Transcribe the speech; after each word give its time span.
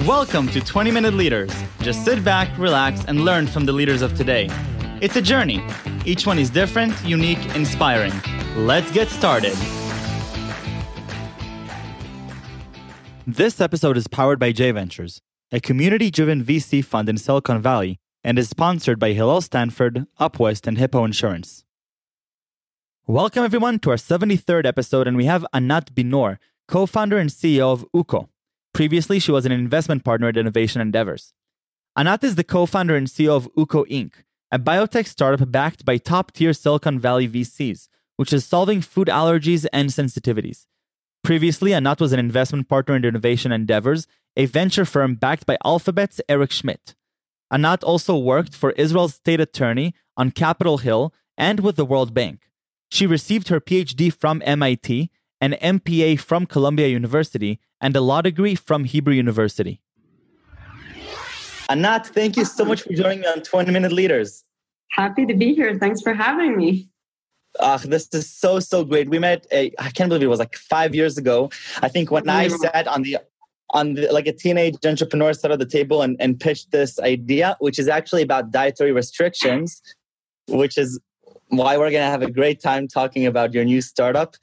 Welcome 0.00 0.48
to 0.48 0.60
20 0.60 0.90
Minute 0.90 1.14
Leaders. 1.14 1.52
Just 1.80 2.04
sit 2.04 2.24
back, 2.24 2.48
relax, 2.58 3.04
and 3.04 3.24
learn 3.24 3.46
from 3.46 3.66
the 3.66 3.72
leaders 3.72 4.02
of 4.02 4.16
today. 4.16 4.48
It's 5.00 5.14
a 5.14 5.22
journey. 5.22 5.62
Each 6.04 6.26
one 6.26 6.40
is 6.40 6.50
different, 6.50 6.92
unique, 7.04 7.54
inspiring. 7.54 8.12
Let's 8.56 8.90
get 8.90 9.08
started. 9.10 9.52
This 13.28 13.60
episode 13.60 13.96
is 13.96 14.08
powered 14.08 14.40
by 14.40 14.50
J 14.50 14.72
Ventures, 14.72 15.20
a 15.52 15.60
community 15.60 16.10
driven 16.10 16.42
VC 16.42 16.84
fund 16.84 17.08
in 17.08 17.16
Silicon 17.16 17.62
Valley, 17.62 18.00
and 18.24 18.40
is 18.40 18.48
sponsored 18.48 18.98
by 18.98 19.12
Hillel 19.12 19.42
Stanford, 19.42 20.06
Upwest, 20.18 20.66
and 20.66 20.78
Hippo 20.78 21.04
Insurance. 21.04 21.64
Welcome, 23.06 23.44
everyone, 23.44 23.78
to 23.80 23.90
our 23.90 23.96
73rd 23.96 24.66
episode, 24.66 25.06
and 25.06 25.16
we 25.16 25.26
have 25.26 25.46
Anat 25.52 25.94
Binur, 25.94 26.38
co 26.66 26.86
founder 26.86 27.18
and 27.18 27.30
CEO 27.30 27.72
of 27.72 27.86
Ukko 27.94 28.30
Previously, 28.74 29.18
she 29.18 29.30
was 29.30 29.44
an 29.44 29.52
investment 29.52 30.02
partner 30.02 30.28
at 30.28 30.36
Innovation 30.36 30.80
Endeavors. 30.80 31.34
Anat 31.96 32.24
is 32.24 32.36
the 32.36 32.44
co 32.44 32.64
founder 32.64 32.96
and 32.96 33.06
CEO 33.06 33.36
of 33.36 33.48
Ukko 33.56 33.84
Inc., 33.84 34.12
a 34.50 34.58
biotech 34.58 35.06
startup 35.06 35.50
backed 35.50 35.84
by 35.84 35.98
top 35.98 36.32
tier 36.32 36.54
Silicon 36.54 36.98
Valley 36.98 37.28
VCs, 37.28 37.88
which 38.16 38.32
is 38.32 38.46
solving 38.46 38.80
food 38.80 39.08
allergies 39.08 39.66
and 39.74 39.90
sensitivities. 39.90 40.66
Previously, 41.22 41.74
Anat 41.74 42.00
was 42.00 42.12
an 42.12 42.18
investment 42.18 42.68
partner 42.68 42.96
in 42.96 43.04
Innovation 43.04 43.52
Endeavors, 43.52 44.06
a 44.36 44.46
venture 44.46 44.86
firm 44.86 45.16
backed 45.16 45.44
by 45.44 45.58
Alphabet's 45.64 46.20
Eric 46.28 46.50
Schmidt. 46.50 46.94
Anat 47.52 47.84
also 47.84 48.16
worked 48.16 48.54
for 48.54 48.70
Israel's 48.72 49.14
state 49.14 49.40
attorney 49.40 49.94
on 50.16 50.30
Capitol 50.30 50.78
Hill 50.78 51.12
and 51.36 51.60
with 51.60 51.76
the 51.76 51.84
World 51.84 52.14
Bank. 52.14 52.48
She 52.90 53.06
received 53.06 53.48
her 53.48 53.60
PhD 53.60 54.12
from 54.12 54.42
MIT, 54.44 55.10
an 55.42 55.54
MPA 55.60 56.20
from 56.20 56.46
Columbia 56.46 56.86
University, 56.86 57.58
and 57.80 57.96
a 57.96 58.00
law 58.00 58.22
degree 58.22 58.54
from 58.54 58.84
Hebrew 58.84 59.12
University. 59.12 59.82
Anat, 61.68 62.06
thank 62.06 62.36
you 62.36 62.44
so 62.44 62.64
much 62.64 62.82
for 62.82 62.92
joining 62.92 63.20
me 63.20 63.26
on 63.26 63.42
20 63.42 63.72
Minute 63.72 63.90
Leaders. 63.90 64.44
Happy 64.92 65.26
to 65.26 65.34
be 65.34 65.52
here. 65.52 65.76
Thanks 65.78 66.00
for 66.00 66.14
having 66.14 66.56
me. 66.56 66.88
Uh, 67.58 67.76
this 67.78 68.08
is 68.12 68.30
so 68.30 68.60
so 68.60 68.84
great. 68.84 69.10
We 69.10 69.18
met. 69.18 69.46
I 69.52 69.90
can't 69.94 70.08
believe 70.08 70.22
it 70.22 70.28
was 70.28 70.38
like 70.38 70.54
five 70.54 70.94
years 70.94 71.18
ago. 71.18 71.50
I 71.82 71.88
think 71.88 72.10
when 72.10 72.28
I 72.28 72.48
sat 72.48 72.86
on 72.86 73.02
the 73.02 73.18
on 73.70 73.94
the, 73.94 74.12
like 74.12 74.26
a 74.26 74.32
teenage 74.32 74.76
entrepreneur 74.86 75.32
sat 75.32 75.50
at 75.50 75.58
the 75.58 75.66
table 75.66 76.02
and, 76.02 76.16
and 76.20 76.38
pitched 76.38 76.70
this 76.70 77.00
idea, 77.00 77.56
which 77.58 77.78
is 77.78 77.88
actually 77.88 78.22
about 78.22 78.52
dietary 78.52 78.92
restrictions, 78.92 79.82
which 80.48 80.78
is 80.78 81.00
why 81.48 81.76
we're 81.76 81.90
going 81.90 82.04
to 82.04 82.10
have 82.10 82.22
a 82.22 82.30
great 82.30 82.60
time 82.60 82.88
talking 82.88 83.26
about 83.26 83.52
your 83.52 83.64
new 83.64 83.82
startup 83.82 84.36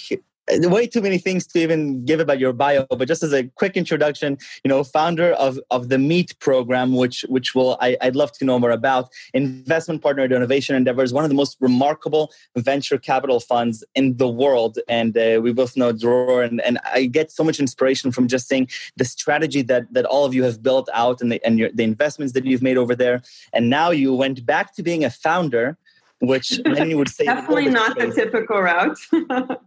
way 0.50 0.86
too 0.86 1.00
many 1.00 1.18
things 1.18 1.46
to 1.46 1.60
even 1.60 2.04
give 2.04 2.18
about 2.18 2.38
your 2.38 2.52
bio 2.52 2.84
but 2.90 3.06
just 3.06 3.22
as 3.22 3.32
a 3.32 3.44
quick 3.54 3.76
introduction 3.76 4.36
you 4.64 4.68
know 4.68 4.82
founder 4.82 5.32
of 5.34 5.58
of 5.70 5.88
the 5.88 5.98
meet 5.98 6.36
program 6.40 6.94
which 6.94 7.24
which 7.28 7.54
will 7.54 7.76
I, 7.80 7.96
would 8.02 8.16
love 8.16 8.32
to 8.32 8.44
know 8.44 8.58
more 8.58 8.70
about. 8.70 9.10
Investment 9.34 10.02
partner 10.02 10.24
at 10.24 10.32
innovation 10.32 10.74
endeavors 10.74 11.12
one 11.12 11.24
of 11.24 11.30
the 11.30 11.34
most 11.34 11.56
remarkable 11.60 12.32
venture 12.56 12.98
capital 12.98 13.40
funds 13.40 13.84
in 13.94 14.16
the 14.16 14.28
world. 14.28 14.78
And 14.88 15.16
uh, 15.16 15.40
we 15.42 15.52
both 15.52 15.76
know 15.76 15.92
Dror 15.92 16.42
and, 16.42 16.60
and 16.60 16.78
i 16.92 17.06
get 17.06 17.30
so 17.30 17.44
much 17.44 17.58
inspiration 17.60 18.12
from 18.12 18.28
just 18.28 18.48
seeing 18.48 18.68
the 18.96 19.04
strategy 19.04 19.62
that 19.62 19.92
that 19.92 20.04
all 20.04 20.24
of 20.24 20.34
you 20.34 20.42
have 20.44 20.62
built 20.62 20.88
out 20.92 21.20
and 21.20 21.30
the 21.32 21.44
and 21.44 21.58
your, 21.58 21.70
the 21.72 21.84
investments 21.84 22.32
that 22.34 22.44
you've 22.44 22.62
made 22.62 22.76
over 22.76 22.94
there. 22.94 23.22
And 23.52 23.70
now 23.70 23.90
you 23.90 24.14
went 24.14 24.44
back 24.44 24.74
to 24.74 24.82
being 24.82 25.04
a 25.04 25.10
founder 25.10 25.78
which 26.22 26.60
many 26.64 26.94
would 26.94 27.08
say 27.08 27.24
definitely 27.24 27.68
not 27.68 27.98
the 27.98 28.12
typical 28.12 28.62
route 28.62 28.98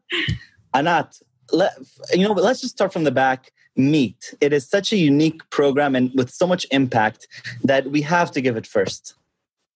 Anat, 0.75 1.19
let, 1.51 1.73
you 2.13 2.27
know, 2.27 2.33
let's 2.33 2.61
just 2.61 2.73
start 2.73 2.91
from 2.91 3.05
the 3.05 3.11
back. 3.11 3.51
Meet. 3.77 4.33
It 4.39 4.53
is 4.53 4.67
such 4.69 4.93
a 4.93 4.97
unique 4.97 5.49
program 5.49 5.95
and 5.95 6.11
with 6.15 6.29
so 6.31 6.47
much 6.47 6.65
impact 6.71 7.27
that 7.63 7.91
we 7.91 8.01
have 8.03 8.31
to 8.31 8.41
give 8.41 8.55
it 8.55 8.65
first. 8.65 9.15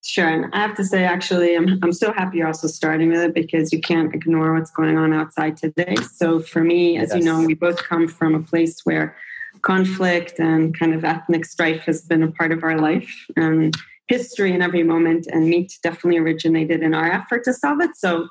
Sure. 0.04 0.28
And 0.28 0.54
I 0.54 0.60
have 0.60 0.76
to 0.78 0.86
say, 0.86 1.04
actually, 1.04 1.56
I'm, 1.56 1.80
I'm 1.84 1.92
so 1.92 2.14
happy 2.14 2.38
you're 2.38 2.48
also 2.48 2.68
starting 2.68 3.10
with 3.10 3.20
it 3.20 3.34
because 3.34 3.74
you 3.74 3.82
can't 3.82 4.14
ignore 4.16 4.54
what's 4.54 4.72
going 4.72 4.98
on 4.98 5.12
outside 5.12 5.58
today. 5.58 5.96
So, 6.14 6.40
for 6.40 6.64
me, 6.64 6.98
as 6.98 7.10
yes. 7.10 7.18
you 7.18 7.26
know, 7.26 7.46
we 7.46 7.54
both 7.54 7.84
come 7.84 8.08
from 8.08 8.36
a 8.36 8.40
place 8.40 8.86
where 8.86 9.18
conflict 9.62 10.40
and 10.40 10.78
kind 10.78 10.94
of 10.94 11.04
ethnic 11.04 11.44
strife 11.44 11.82
has 11.82 12.02
been 12.02 12.24
a 12.24 12.32
part 12.32 12.54
of 12.54 12.64
our 12.64 12.78
life 12.78 13.14
and 13.36 13.76
history 14.10 14.54
in 14.54 14.62
every 14.62 14.84
moment. 14.84 15.28
And 15.28 15.48
Meet 15.48 15.80
definitely 15.82 16.20
originated 16.20 16.84
in 16.84 16.94
our 16.94 17.10
effort 17.10 17.44
to 17.46 17.54
solve 17.54 17.80
it. 17.80 17.92
So, 17.96 18.28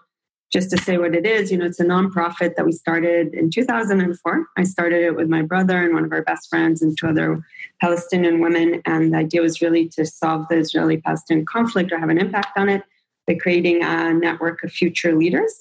just 0.51 0.71
to 0.71 0.79
say 0.79 0.97
what 0.97 1.15
it 1.15 1.27
is, 1.27 1.53
you 1.53 1.59
know, 1.59 1.67
it's 1.67 1.79
a 1.79 1.85
nonprofit 1.85 2.57
that 2.57 2.65
we 2.65 2.73
started 2.73 3.35
in 3.35 3.51
2004. 3.51 4.47
I 4.57 4.65
started 4.65 5.05
it 5.05 5.15
with 5.15 5.29
my 5.29 5.43
brother 5.43 5.83
and 5.83 5.93
one 5.93 6.07
of 6.07 6.13
our 6.13 6.23
best 6.23 6.49
friends 6.49 6.81
and 6.81 6.97
two 6.97 7.07
other 7.07 7.43
Palestinian 7.83 8.41
women. 8.41 8.81
And 8.87 9.13
the 9.13 9.19
idea 9.19 9.43
was 9.43 9.61
really 9.61 9.91
to 9.91 10.07
solve 10.07 10.47
the 10.49 10.57
Israeli 10.57 10.97
Palestinian 10.97 11.45
conflict 11.45 11.93
or 11.93 11.99
have 11.99 12.09
an 12.09 12.17
impact 12.17 12.57
on 12.57 12.71
it 12.71 12.83
by 13.27 13.35
creating 13.35 13.83
a 13.83 14.15
network 14.15 14.65
of 14.65 14.73
future 14.73 15.15
leaders. 15.15 15.55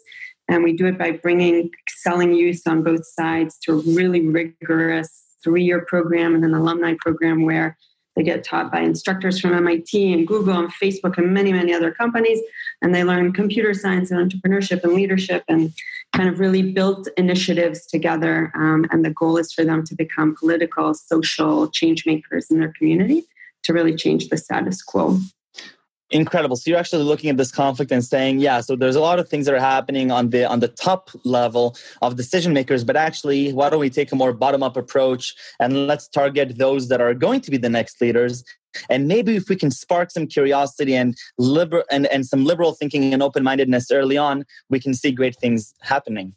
And 0.47 0.63
we 0.63 0.71
do 0.71 0.85
it 0.87 0.97
by 0.97 1.11
bringing 1.11 1.69
excelling 1.85 2.33
youth 2.33 2.61
on 2.65 2.81
both 2.81 3.05
sides 3.05 3.57
to 3.63 3.73
a 3.73 3.81
really 3.93 4.25
rigorous 4.25 5.21
three 5.43 5.65
year 5.65 5.81
program 5.81 6.33
and 6.33 6.45
an 6.45 6.53
alumni 6.53 6.95
program 7.01 7.43
where 7.43 7.77
they 8.17 8.23
get 8.23 8.43
taught 8.43 8.71
by 8.71 8.81
instructors 8.81 9.39
from 9.39 9.53
MIT 9.53 10.11
and 10.11 10.27
Google 10.27 10.57
and 10.57 10.73
Facebook 10.73 11.19
and 11.19 11.33
many, 11.33 11.53
many 11.53 11.71
other 11.71 11.91
companies. 11.91 12.41
And 12.81 12.93
they 12.93 13.03
learn 13.03 13.31
computer 13.31 13.75
science 13.75 14.09
and 14.09 14.19
entrepreneurship 14.19 14.83
and 14.83 14.93
leadership 14.93 15.43
and 15.47 15.71
kind 16.15 16.27
of 16.27 16.39
really 16.39 16.73
build 16.73 17.09
initiatives 17.15 17.85
together. 17.85 18.51
Um, 18.55 18.87
and 18.91 19.05
the 19.05 19.11
goal 19.11 19.37
is 19.37 19.53
for 19.53 19.63
them 19.63 19.85
to 19.85 19.95
become 19.95 20.35
political, 20.35 20.95
social 20.95 21.69
change 21.69 22.07
makers 22.07 22.49
in 22.49 22.59
their 22.59 22.73
community 22.75 23.23
to 23.63 23.73
really 23.73 23.95
change 23.95 24.29
the 24.29 24.37
status 24.37 24.81
quo 24.81 25.19
incredible. 26.09 26.55
So 26.55 26.69
you're 26.69 26.79
actually 26.79 27.03
looking 27.03 27.29
at 27.29 27.37
this 27.37 27.51
conflict 27.51 27.91
and 27.91 28.03
saying 28.03 28.39
yeah 28.39 28.61
so 28.61 28.75
there's 28.75 28.95
a 28.95 29.01
lot 29.01 29.19
of 29.19 29.27
things 29.27 29.45
that 29.45 29.53
are 29.53 29.59
happening 29.59 30.11
on 30.11 30.29
the 30.29 30.45
on 30.45 30.59
the 30.59 30.67
top 30.67 31.09
level 31.23 31.75
of 32.01 32.15
decision 32.15 32.53
makers 32.53 32.83
but 32.83 32.95
actually 32.95 33.51
why 33.51 33.69
don't 33.69 33.79
we 33.79 33.89
take 33.89 34.11
a 34.11 34.15
more 34.15 34.33
bottom 34.33 34.63
up 34.63 34.77
approach 34.77 35.35
and 35.59 35.87
let's 35.87 36.07
target 36.07 36.57
those 36.57 36.87
that 36.87 37.01
are 37.01 37.13
going 37.13 37.41
to 37.41 37.51
be 37.51 37.57
the 37.57 37.69
next 37.69 37.99
leaders? 38.01 38.43
And 38.89 39.07
maybe 39.07 39.35
if 39.35 39.49
we 39.49 39.55
can 39.55 39.71
spark 39.71 40.11
some 40.11 40.27
curiosity 40.27 40.93
and 40.95 41.17
liberal 41.39 41.83
and, 41.89 42.05
and 42.07 42.25
some 42.25 42.45
liberal 42.45 42.73
thinking 42.73 43.11
and 43.13 43.23
open-mindedness 43.23 43.91
early 43.91 44.17
on 44.17 44.45
we 44.69 44.79
can 44.79 44.93
see 44.93 45.11
great 45.11 45.35
things 45.35 45.73
happening 45.81 46.33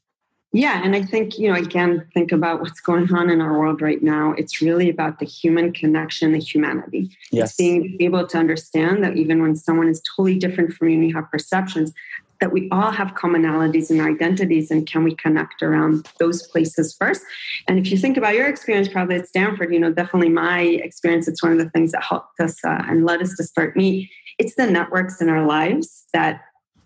yeah, 0.53 0.83
and 0.83 0.97
I 0.97 1.03
think, 1.03 1.39
you 1.39 1.49
know, 1.49 1.55
again, 1.55 2.07
think 2.13 2.33
about 2.33 2.61
what's 2.61 2.81
going 2.81 3.13
on 3.15 3.31
in 3.31 3.41
our 3.41 3.57
world 3.57 3.81
right 3.81 4.03
now. 4.03 4.33
It's 4.33 4.61
really 4.61 4.91
about 4.91 5.21
the 5.21 5.27
human 5.27 5.73
connection, 5.73 6.33
the 6.33 6.41
humanity. 6.41 7.11
Yes. 7.31 7.51
It's 7.51 7.57
being 7.57 7.97
able 8.01 8.27
to 8.27 8.37
understand 8.37 9.05
that 9.05 9.17
even 9.17 9.43
when 9.43 9.55
someone 9.55 9.89
is 9.89 10.03
totally 10.17 10.39
different 10.39 10.73
from 10.73 10.89
you 10.89 10.95
and 10.97 11.09
you 11.09 11.15
have 11.15 11.31
perceptions, 11.31 11.93
that 12.41 12.53
we 12.53 12.69
all 12.71 12.91
have 12.91 13.15
commonalities 13.15 13.91
and 13.91 14.01
identities, 14.01 14.71
and 14.71 14.87
can 14.87 15.05
we 15.05 15.15
connect 15.15 15.63
around 15.63 16.09
those 16.19 16.43
places 16.49 16.97
first? 16.99 17.23
And 17.69 17.79
if 17.79 17.91
you 17.93 17.99
think 17.99 18.17
about 18.17 18.35
your 18.35 18.49
experience, 18.49 18.89
probably 18.89 19.17
at 19.17 19.29
Stanford, 19.29 19.73
you 19.73 19.79
know, 19.79 19.93
definitely 19.93 20.31
my 20.31 20.63
experience, 20.63 21.29
it's 21.29 21.43
one 21.43 21.53
of 21.53 21.59
the 21.59 21.71
things 21.71 21.93
that 21.93 22.03
helped 22.03 22.41
us 22.41 22.57
uh, 22.65 22.83
and 22.89 23.05
led 23.05 23.23
us 23.23 23.37
to 23.37 23.45
start 23.45 23.77
Meet. 23.77 24.11
It's 24.39 24.55
the 24.55 24.67
networks 24.67 25.21
in 25.21 25.29
our 25.29 25.47
lives 25.47 26.07
that 26.15 26.41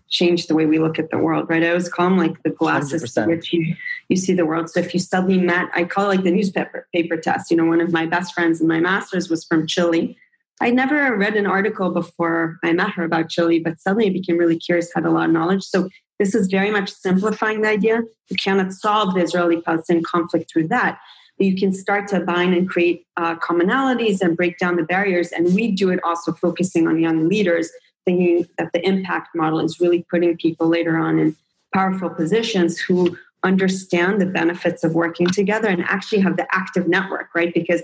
change 0.09 0.47
the 0.47 0.55
way 0.55 0.65
we 0.65 0.79
look 0.79 0.99
at 0.99 1.09
the 1.09 1.17
world, 1.17 1.49
right? 1.49 1.63
I 1.63 1.69
always 1.69 1.89
call 1.89 2.09
them 2.09 2.17
like 2.17 2.41
the 2.43 2.51
glasses 2.51 3.13
through 3.13 3.27
which 3.27 3.51
you, 3.51 3.75
you 4.09 4.15
see 4.15 4.33
the 4.33 4.45
world. 4.45 4.69
So 4.69 4.79
if 4.79 4.93
you 4.93 4.99
suddenly 4.99 5.39
met, 5.39 5.69
I 5.73 5.83
call 5.83 6.05
it 6.05 6.15
like 6.15 6.23
the 6.23 6.31
newspaper 6.31 6.87
paper 6.93 7.17
test. 7.17 7.49
You 7.51 7.57
know, 7.57 7.65
one 7.65 7.81
of 7.81 7.91
my 7.91 8.05
best 8.05 8.33
friends 8.33 8.61
in 8.61 8.67
my 8.67 8.79
master's 8.79 9.29
was 9.29 9.43
from 9.45 9.67
Chile. 9.67 10.17
I 10.61 10.69
never 10.69 11.17
read 11.17 11.35
an 11.35 11.47
article 11.47 11.89
before 11.89 12.59
I 12.63 12.71
met 12.71 12.91
her 12.91 13.03
about 13.03 13.29
Chile, 13.29 13.59
but 13.59 13.79
suddenly 13.79 14.07
I 14.07 14.09
became 14.09 14.37
really 14.37 14.57
curious, 14.57 14.93
had 14.93 15.05
a 15.05 15.11
lot 15.11 15.25
of 15.25 15.31
knowledge. 15.31 15.63
So 15.63 15.89
this 16.17 16.33
is 16.33 16.47
very 16.47 16.71
much 16.71 16.91
simplifying 16.91 17.61
the 17.61 17.69
idea. 17.69 18.01
You 18.29 18.37
cannot 18.37 18.71
solve 18.71 19.15
the 19.15 19.21
Israeli 19.21 19.61
Palestinian 19.61 20.05
conflict 20.05 20.49
through 20.51 20.69
that. 20.69 20.99
But 21.37 21.47
you 21.47 21.57
can 21.57 21.73
start 21.73 22.07
to 22.09 22.21
bind 22.21 22.53
and 22.53 22.69
create 22.69 23.05
uh, 23.17 23.35
commonalities 23.35 24.21
and 24.21 24.37
break 24.37 24.57
down 24.57 24.77
the 24.77 24.83
barriers. 24.83 25.33
And 25.33 25.53
we 25.53 25.71
do 25.71 25.89
it 25.89 25.99
also 26.05 26.31
focusing 26.31 26.87
on 26.87 26.99
young 26.99 27.27
leaders 27.27 27.69
thinking 28.05 28.47
that 28.57 28.71
the 28.73 28.85
impact 28.87 29.35
model 29.35 29.59
is 29.59 29.79
really 29.79 30.05
putting 30.09 30.37
people 30.37 30.67
later 30.67 30.97
on 30.97 31.19
in 31.19 31.35
powerful 31.73 32.09
positions 32.09 32.79
who 32.79 33.17
understand 33.43 34.21
the 34.21 34.25
benefits 34.25 34.83
of 34.83 34.93
working 34.95 35.27
together 35.27 35.67
and 35.67 35.83
actually 35.83 36.21
have 36.21 36.37
the 36.37 36.47
active 36.51 36.87
network, 36.87 37.29
right? 37.35 37.53
Because 37.53 37.81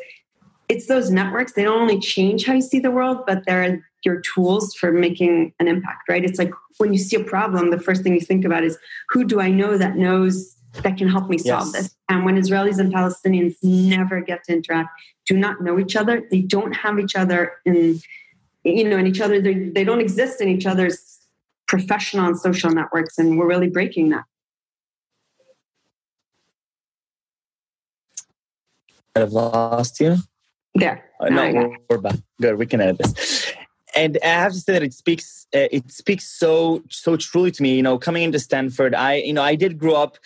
it's 0.69 0.87
those 0.87 1.11
networks, 1.11 1.53
they 1.53 1.63
don't 1.63 1.81
only 1.81 1.99
change 1.99 2.45
how 2.45 2.53
you 2.53 2.61
see 2.61 2.79
the 2.79 2.91
world, 2.91 3.19
but 3.27 3.45
they're 3.45 3.85
your 4.03 4.21
tools 4.21 4.73
for 4.73 4.91
making 4.91 5.53
an 5.59 5.67
impact, 5.67 6.09
right? 6.09 6.23
It's 6.23 6.39
like 6.39 6.51
when 6.77 6.93
you 6.93 6.99
see 6.99 7.15
a 7.15 7.23
problem, 7.23 7.69
the 7.69 7.79
first 7.79 8.01
thing 8.01 8.13
you 8.13 8.21
think 8.21 8.45
about 8.45 8.63
is 8.63 8.77
who 9.09 9.23
do 9.23 9.39
I 9.39 9.49
know 9.49 9.77
that 9.77 9.95
knows 9.95 10.55
that 10.83 10.97
can 10.97 11.07
help 11.07 11.29
me 11.29 11.37
solve 11.37 11.69
yes. 11.73 11.83
this? 11.83 11.95
And 12.09 12.25
when 12.25 12.35
Israelis 12.41 12.79
and 12.79 12.91
Palestinians 12.91 13.55
never 13.61 14.21
get 14.21 14.43
to 14.45 14.53
interact, 14.53 14.89
do 15.27 15.37
not 15.37 15.61
know 15.61 15.77
each 15.77 15.95
other, 15.95 16.23
they 16.31 16.41
don't 16.41 16.73
have 16.73 16.99
each 16.99 17.15
other 17.15 17.53
in 17.65 18.01
you 18.63 18.87
know, 18.87 18.97
in 18.97 19.07
each 19.07 19.21
other, 19.21 19.41
they 19.41 19.83
don't 19.83 20.01
exist 20.01 20.41
in 20.41 20.49
each 20.49 20.65
other's 20.65 21.19
professional 21.67 22.27
and 22.27 22.37
social 22.37 22.69
networks, 22.69 23.17
and 23.17 23.37
we're 23.37 23.47
really 23.47 23.69
breaking 23.69 24.09
that. 24.09 24.23
I 29.15 29.19
have 29.19 29.33
lost 29.33 29.99
you. 29.99 30.17
There. 30.75 31.03
Uh, 31.19 31.29
no, 31.29 31.75
we're 31.89 31.97
back. 31.97 32.15
Good. 32.39 32.57
We 32.57 32.65
can 32.65 32.79
edit 32.81 32.97
this 32.97 33.40
and 33.95 34.17
I 34.23 34.27
have 34.27 34.53
to 34.53 34.59
say 34.59 34.73
that 34.73 34.83
it 34.83 34.93
speaks 34.93 35.47
uh, 35.53 35.67
it 35.71 35.91
speaks 35.91 36.27
so 36.27 36.81
so 36.89 37.17
truly 37.17 37.51
to 37.51 37.63
me. 37.63 37.75
You 37.75 37.83
know, 37.83 37.97
coming 37.97 38.23
into 38.23 38.39
Stanford, 38.39 38.95
I 38.95 39.15
you 39.15 39.33
know 39.33 39.43
I 39.43 39.55
did 39.55 39.77
grow 39.77 39.95
up 39.95 40.17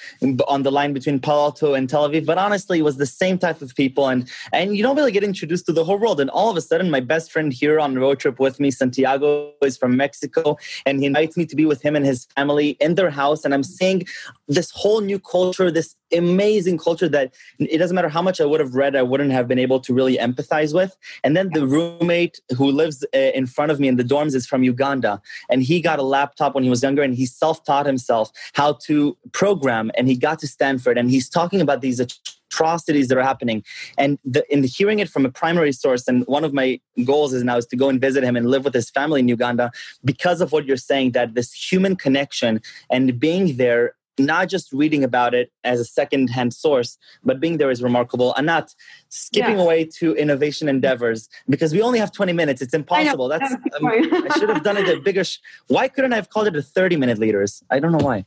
on 0.48 0.64
the 0.64 0.72
line 0.72 0.94
between 0.94 1.20
Palo 1.20 1.46
Alto 1.46 1.74
and 1.74 1.90
Tel 1.90 2.08
Aviv, 2.08 2.26
but 2.26 2.38
honestly, 2.38 2.80
it 2.80 2.84
was 2.84 2.98
the 2.98 3.06
same 3.06 3.38
type 3.38 3.62
of 3.62 3.76
people, 3.76 4.08
and 4.08 4.30
and 4.54 4.78
you 4.78 4.84
don't 4.84 4.96
really 4.96 5.12
get 5.12 5.24
introduced 5.24 5.66
to 5.68 5.74
the 5.74 5.84
whole 5.84 5.98
world. 5.98 6.20
And 6.20 6.30
all 6.30 6.50
of 6.50 6.58
a 6.58 6.62
sudden, 6.62 6.92
my 6.92 7.00
best 7.00 7.32
friend 7.32 7.52
here 7.52 7.80
on 7.80 7.94
the 7.94 8.00
road 8.00 8.20
trip 8.20 8.40
with 8.40 8.60
me, 8.60 8.72
Santiago, 8.72 9.54
is 9.62 9.78
from 9.78 9.98
Mexico, 9.98 10.58
and 10.86 11.00
he 11.00 11.06
invites 11.06 11.36
me 11.38 11.46
to 11.46 11.56
be 11.56 11.66
with 11.66 11.82
him 11.82 11.96
and 11.96 12.06
his 12.06 12.26
family 12.36 12.78
in 12.80 12.96
their 12.96 13.10
house, 13.10 13.46
and 13.46 13.54
I'm 13.54 13.64
seeing 13.64 14.06
this 14.48 14.72
whole 14.72 15.02
new 15.02 15.20
culture, 15.20 15.72
this 15.72 15.96
amazing 16.18 16.78
culture 16.78 17.10
that 17.10 17.34
it 17.60 17.78
doesn't 17.78 17.96
matter 17.96 18.10
how 18.10 18.22
much 18.22 18.42
I 18.42 18.46
would 18.46 18.60
have 18.60 18.76
read, 18.76 18.96
I 18.96 19.02
wouldn't 19.02 19.32
have 19.32 19.48
been 19.48 19.60
able 19.60 19.80
to 19.82 19.94
really 19.94 20.18
empathize 20.18 20.74
with. 20.74 20.96
And 21.24 21.36
then 21.36 21.50
the 21.54 21.66
roommate 21.68 22.40
who 22.58 22.72
lives 22.72 23.06
uh, 23.14 23.18
in 23.18 23.46
front 23.46 23.72
of 23.72 23.80
me 23.80 23.88
in 23.88 23.96
the 23.96 24.04
dorms 24.04 24.36
is 24.36 24.46
from 24.46 24.64
Uganda. 24.64 25.22
And 25.50 25.64
he 25.64 25.82
got 25.82 26.00
a 26.00 26.04
laptop 26.04 26.56
when 26.56 26.64
he 26.64 26.70
was 26.70 26.84
younger 26.84 27.02
and 27.02 27.16
he 27.16 27.26
self 27.26 27.64
taught 27.64 27.86
himself 27.86 28.32
how 28.54 28.74
to 28.86 29.18
program. 29.32 29.92
And 29.98 30.08
he 30.08 30.16
got 30.16 30.40
to 30.40 30.48
Stanford 30.48 30.98
and 30.98 31.10
he's 31.10 31.30
talking 31.30 31.62
about 31.62 31.82
these 31.82 32.00
atrocities 32.00 33.08
that 33.08 33.18
are 33.18 33.24
happening. 33.24 33.64
And 33.98 34.18
the, 34.24 34.46
in 34.54 34.64
hearing 34.64 35.00
it 35.00 35.10
from 35.10 35.26
a 35.26 35.30
primary 35.30 35.72
source, 35.72 36.08
and 36.08 36.26
one 36.28 36.44
of 36.44 36.54
my 36.54 36.80
goals 37.04 37.34
is 37.34 37.44
now 37.44 37.58
is 37.58 37.66
to 37.68 37.76
go 37.76 37.90
and 37.90 38.00
visit 38.00 38.24
him 38.24 38.36
and 38.36 38.50
live 38.50 38.64
with 38.64 38.74
his 38.74 38.90
family 38.90 39.20
in 39.20 39.28
Uganda 39.28 39.72
because 40.04 40.42
of 40.42 40.52
what 40.52 40.66
you're 40.66 40.78
saying 40.78 41.12
that 41.12 41.36
this 41.36 41.52
human 41.54 41.96
connection 41.96 42.62
and 42.90 43.20
being 43.20 43.58
there 43.58 43.96
not 44.18 44.50
just 44.50 44.72
reading 44.72 45.04
about 45.04 45.34
it 45.34 45.52
as 45.64 45.80
a 45.80 45.86
second-hand 45.86 46.54
source, 46.54 46.98
but 47.24 47.40
being 47.40 47.58
there 47.58 47.72
is 47.72 47.82
remarkable. 47.84 48.34
And 48.36 48.46
not 48.46 48.74
skipping 49.10 49.58
yeah. 49.58 49.64
away 49.64 49.86
to 50.00 50.14
innovation 50.16 50.70
endeavors 50.70 51.28
because 51.50 51.74
we 51.74 51.82
only 51.82 52.00
have 52.00 52.12
20 52.12 52.34
minutes. 52.34 52.62
It's 52.62 52.74
impossible. 52.74 53.28
That's 53.28 53.52
um, 53.52 53.88
I 53.88 54.38
should 54.38 54.50
have 54.50 54.64
done 54.64 54.78
it 54.78 54.88
a 54.88 55.02
bigger. 55.02 55.24
Sh- 55.24 55.40
why 55.68 55.88
couldn't 55.88 56.14
I 56.14 56.18
have 56.18 56.30
called 56.30 56.48
it 56.48 56.56
a 56.56 56.60
30-minute 56.60 57.18
leaders? 57.18 57.64
I 57.70 57.80
don't 57.80 57.92
know 57.92 58.06
why. 58.06 58.26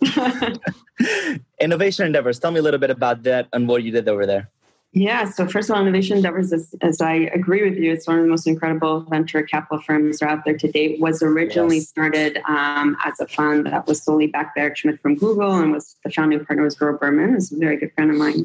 innovation 1.60 2.06
endeavors. 2.06 2.38
Tell 2.38 2.50
me 2.50 2.60
a 2.60 2.62
little 2.62 2.80
bit 2.80 2.90
about 2.90 3.22
that 3.24 3.48
and 3.52 3.68
what 3.68 3.82
you 3.82 3.90
did 3.90 4.08
over 4.08 4.26
there. 4.26 4.50
Yeah, 4.96 5.28
so 5.28 5.48
first 5.48 5.68
of 5.68 5.74
all, 5.74 5.82
Innovation 5.82 6.18
Endeavors, 6.18 6.52
as, 6.52 6.72
as, 6.80 7.00
I 7.00 7.14
agree 7.34 7.68
with 7.68 7.76
you, 7.76 7.92
it's 7.92 8.06
one 8.06 8.16
of 8.16 8.22
the 8.22 8.30
most 8.30 8.46
incredible 8.46 9.00
venture 9.00 9.42
capital 9.42 9.82
firms 9.82 10.20
that 10.20 10.26
are 10.26 10.28
out 10.28 10.44
there 10.44 10.56
today. 10.56 10.96
Was 11.00 11.20
originally 11.20 11.78
yes. 11.78 11.88
started 11.88 12.38
um, 12.48 12.96
as 13.04 13.18
a 13.18 13.26
fund 13.26 13.66
that 13.66 13.88
was 13.88 14.00
solely 14.00 14.28
backed 14.28 14.54
by 14.54 14.62
Eric 14.62 14.76
Schmidt 14.76 15.00
from 15.00 15.16
Google 15.16 15.52
and 15.52 15.72
was 15.72 15.96
the 16.04 16.12
founding 16.12 16.44
partner 16.44 16.62
was 16.62 16.76
Dror 16.76 16.92
Berman, 16.92 17.34
who's 17.34 17.50
a 17.50 17.56
very 17.56 17.76
good 17.76 17.92
friend 17.94 18.12
of 18.12 18.16
mine, 18.16 18.44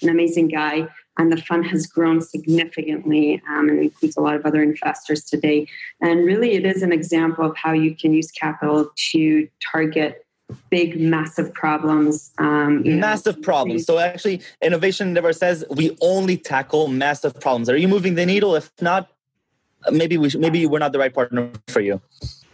an 0.00 0.08
amazing 0.08 0.46
guy. 0.46 0.86
And 1.18 1.32
the 1.32 1.36
fund 1.36 1.66
has 1.66 1.88
grown 1.88 2.20
significantly 2.20 3.42
um, 3.48 3.68
and 3.68 3.80
includes 3.80 4.16
a 4.16 4.20
lot 4.20 4.36
of 4.36 4.46
other 4.46 4.62
investors 4.62 5.24
today. 5.24 5.66
And 6.00 6.24
really, 6.24 6.52
it 6.52 6.64
is 6.64 6.84
an 6.84 6.92
example 6.92 7.44
of 7.44 7.56
how 7.56 7.72
you 7.72 7.96
can 7.96 8.14
use 8.14 8.30
capital 8.30 8.88
to 9.10 9.48
target 9.72 10.24
big, 10.70 11.00
massive 11.00 11.52
problems. 11.54 12.32
Um, 12.38 12.82
massive 12.84 13.36
know. 13.36 13.42
problems. 13.42 13.84
So 13.84 13.98
actually, 13.98 14.40
innovation 14.62 15.12
never 15.12 15.32
says 15.32 15.64
we 15.70 15.96
only 16.00 16.36
tackle 16.36 16.88
massive 16.88 17.38
problems. 17.40 17.68
Are 17.68 17.76
you 17.76 17.88
moving 17.88 18.14
the 18.14 18.26
needle? 18.26 18.54
If 18.54 18.70
not, 18.80 19.10
maybe 19.90 20.16
we 20.18 20.30
should, 20.30 20.40
maybe 20.40 20.66
we're 20.66 20.78
not 20.78 20.92
the 20.92 20.98
right 20.98 21.12
partner 21.12 21.50
for 21.68 21.80
you. 21.80 22.00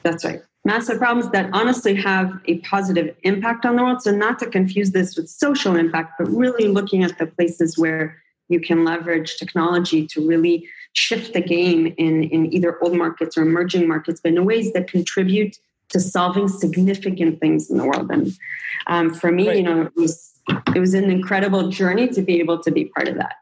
That's 0.02 0.24
right. 0.24 0.42
Massive 0.64 0.98
problems 0.98 1.30
that 1.32 1.50
honestly 1.52 1.94
have 1.94 2.40
a 2.46 2.58
positive 2.60 3.14
impact 3.22 3.66
on 3.66 3.76
the 3.76 3.82
world. 3.82 4.02
So 4.02 4.10
not 4.10 4.38
to 4.38 4.46
confuse 4.46 4.92
this 4.92 5.16
with 5.16 5.28
social 5.28 5.76
impact, 5.76 6.14
but 6.18 6.28
really 6.28 6.68
looking 6.68 7.04
at 7.04 7.18
the 7.18 7.26
places 7.26 7.76
where 7.76 8.16
you 8.48 8.60
can 8.60 8.84
leverage 8.84 9.36
technology 9.36 10.06
to 10.06 10.26
really 10.26 10.66
shift 10.94 11.32
the 11.34 11.40
game 11.40 11.94
in, 11.98 12.24
in 12.24 12.52
either 12.52 12.82
old 12.82 12.96
markets 12.96 13.36
or 13.36 13.42
emerging 13.42 13.88
markets, 13.88 14.20
but 14.22 14.32
in 14.32 14.44
ways 14.44 14.72
that 14.72 14.88
contribute 14.88 15.58
to 15.90 16.00
solving 16.00 16.48
significant 16.48 17.40
things 17.40 17.70
in 17.70 17.78
the 17.78 17.84
world. 17.84 18.10
And 18.10 18.32
um, 18.86 19.14
for 19.14 19.30
me, 19.30 19.48
right. 19.48 19.56
you 19.56 19.62
know, 19.62 19.82
it 19.82 19.96
was 19.96 20.32
it 20.74 20.80
was 20.80 20.94
an 20.94 21.10
incredible 21.10 21.70
journey 21.70 22.08
to 22.08 22.22
be 22.22 22.38
able 22.40 22.62
to 22.62 22.70
be 22.70 22.86
part 22.86 23.08
of 23.08 23.16
that. 23.16 23.36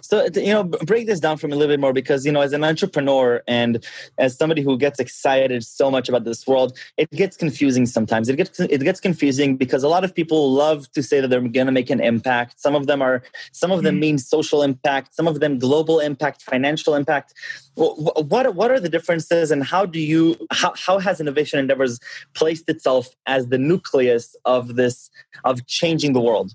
So, 0.00 0.26
you 0.34 0.52
know, 0.52 0.64
break 0.64 1.06
this 1.06 1.20
down 1.20 1.36
for 1.36 1.48
me 1.48 1.54
a 1.54 1.56
little 1.56 1.72
bit 1.72 1.80
more 1.80 1.92
because, 1.92 2.24
you 2.26 2.32
know, 2.32 2.40
as 2.40 2.52
an 2.52 2.64
entrepreneur 2.64 3.42
and 3.46 3.84
as 4.18 4.36
somebody 4.36 4.62
who 4.62 4.76
gets 4.78 4.98
excited 5.00 5.64
so 5.64 5.90
much 5.90 6.08
about 6.08 6.24
this 6.24 6.46
world, 6.46 6.76
it 6.96 7.10
gets 7.10 7.36
confusing 7.36 7.86
sometimes. 7.86 8.28
It 8.28 8.36
gets 8.36 8.60
it 8.60 8.80
gets 8.82 9.00
confusing 9.00 9.56
because 9.56 9.82
a 9.82 9.88
lot 9.88 10.04
of 10.04 10.14
people 10.14 10.52
love 10.52 10.90
to 10.92 11.02
say 11.02 11.20
that 11.20 11.28
they're 11.28 11.40
going 11.40 11.66
to 11.66 11.72
make 11.72 11.90
an 11.90 12.00
impact. 12.00 12.60
Some 12.60 12.74
of 12.74 12.86
them 12.86 13.02
are 13.02 13.22
some 13.52 13.70
of 13.70 13.82
them 13.82 13.94
mm-hmm. 13.94 14.00
mean 14.00 14.18
social 14.18 14.62
impact, 14.62 15.14
some 15.14 15.28
of 15.28 15.40
them 15.40 15.58
global 15.58 16.00
impact, 16.00 16.42
financial 16.42 16.94
impact. 16.94 17.34
What 17.74 18.54
what 18.54 18.70
are 18.70 18.80
the 18.80 18.88
differences 18.88 19.50
and 19.50 19.64
how 19.64 19.86
do 19.86 20.00
you 20.00 20.36
how, 20.52 20.74
how 20.76 20.98
has 20.98 21.20
innovation 21.20 21.58
endeavors 21.58 21.98
placed 22.34 22.68
itself 22.68 23.08
as 23.26 23.48
the 23.48 23.58
nucleus 23.58 24.36
of 24.44 24.76
this 24.76 25.10
of 25.44 25.66
changing 25.66 26.12
the 26.12 26.20
world? 26.20 26.54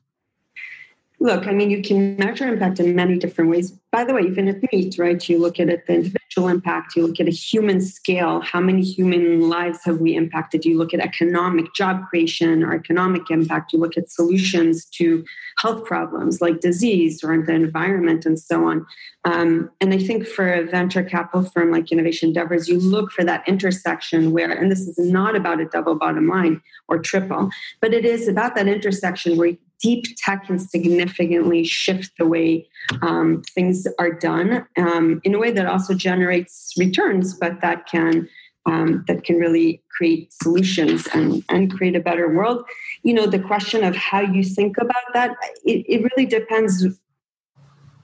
Look, 1.21 1.47
I 1.47 1.51
mean, 1.51 1.69
you 1.69 1.81
can 1.81 2.15
measure 2.15 2.47
impact 2.47 2.79
in 2.79 2.95
many 2.95 3.17
different 3.17 3.49
ways. 3.49 3.71
By 3.91 4.05
the 4.05 4.13
way, 4.13 4.21
even 4.21 4.47
at 4.47 4.61
Meet, 4.71 4.97
right? 4.97 5.27
You 5.27 5.37
look 5.37 5.59
at 5.59 5.67
it, 5.67 5.85
the 5.85 5.95
individual 5.95 6.47
impact, 6.47 6.95
you 6.95 7.05
look 7.05 7.19
at 7.19 7.27
a 7.27 7.31
human 7.31 7.81
scale, 7.81 8.39
how 8.39 8.61
many 8.61 8.83
human 8.83 9.49
lives 9.49 9.79
have 9.83 9.99
we 9.99 10.15
impacted? 10.15 10.63
You 10.63 10.77
look 10.77 10.93
at 10.93 11.01
economic 11.01 11.73
job 11.73 12.07
creation 12.07 12.63
or 12.63 12.73
economic 12.73 13.29
impact, 13.29 13.73
you 13.73 13.79
look 13.79 13.97
at 13.97 14.09
solutions 14.09 14.85
to 14.91 15.25
health 15.57 15.83
problems 15.83 16.39
like 16.39 16.61
disease 16.61 17.21
or 17.21 17.37
the 17.43 17.53
environment 17.53 18.25
and 18.25 18.39
so 18.39 18.65
on. 18.65 18.85
Um, 19.25 19.69
and 19.81 19.93
I 19.93 19.97
think 19.97 20.25
for 20.25 20.49
a 20.49 20.65
venture 20.65 21.03
capital 21.03 21.43
firm 21.43 21.69
like 21.71 21.91
Innovation 21.91 22.29
Endeavors, 22.29 22.69
you 22.69 22.79
look 22.79 23.11
for 23.11 23.25
that 23.25 23.45
intersection 23.45 24.31
where, 24.31 24.51
and 24.51 24.71
this 24.71 24.87
is 24.87 24.97
not 24.97 25.35
about 25.35 25.59
a 25.59 25.65
double 25.65 25.95
bottom 25.95 26.29
line 26.29 26.61
or 26.87 26.99
triple, 26.99 27.49
but 27.81 27.93
it 27.93 28.05
is 28.05 28.29
about 28.29 28.55
that 28.55 28.69
intersection 28.69 29.35
where 29.35 29.57
deep 29.81 30.05
tech 30.17 30.45
can 30.45 30.59
significantly 30.59 31.63
shift 31.63 32.11
the 32.17 32.25
way 32.25 32.67
um, 33.01 33.41
things 33.55 33.87
are 33.97 34.11
done 34.11 34.65
um, 34.77 35.21
in 35.23 35.33
a 35.33 35.39
way 35.39 35.51
that 35.51 35.65
also 35.65 35.93
generates 35.93 36.73
returns, 36.77 37.33
but 37.33 37.61
that 37.61 37.87
can 37.87 38.27
um, 38.65 39.03
that 39.07 39.23
can 39.23 39.37
really 39.37 39.81
create 39.89 40.31
solutions 40.33 41.07
and, 41.13 41.43
and 41.49 41.71
create 41.73 41.95
a 41.95 41.99
better 41.99 42.33
world. 42.33 42.63
You 43.03 43.13
know, 43.13 43.25
the 43.25 43.39
question 43.39 43.83
of 43.83 43.95
how 43.95 44.21
you 44.21 44.43
think 44.43 44.77
about 44.77 44.95
that, 45.13 45.31
it, 45.63 45.85
it 45.87 46.03
really 46.03 46.25
depends. 46.25 46.85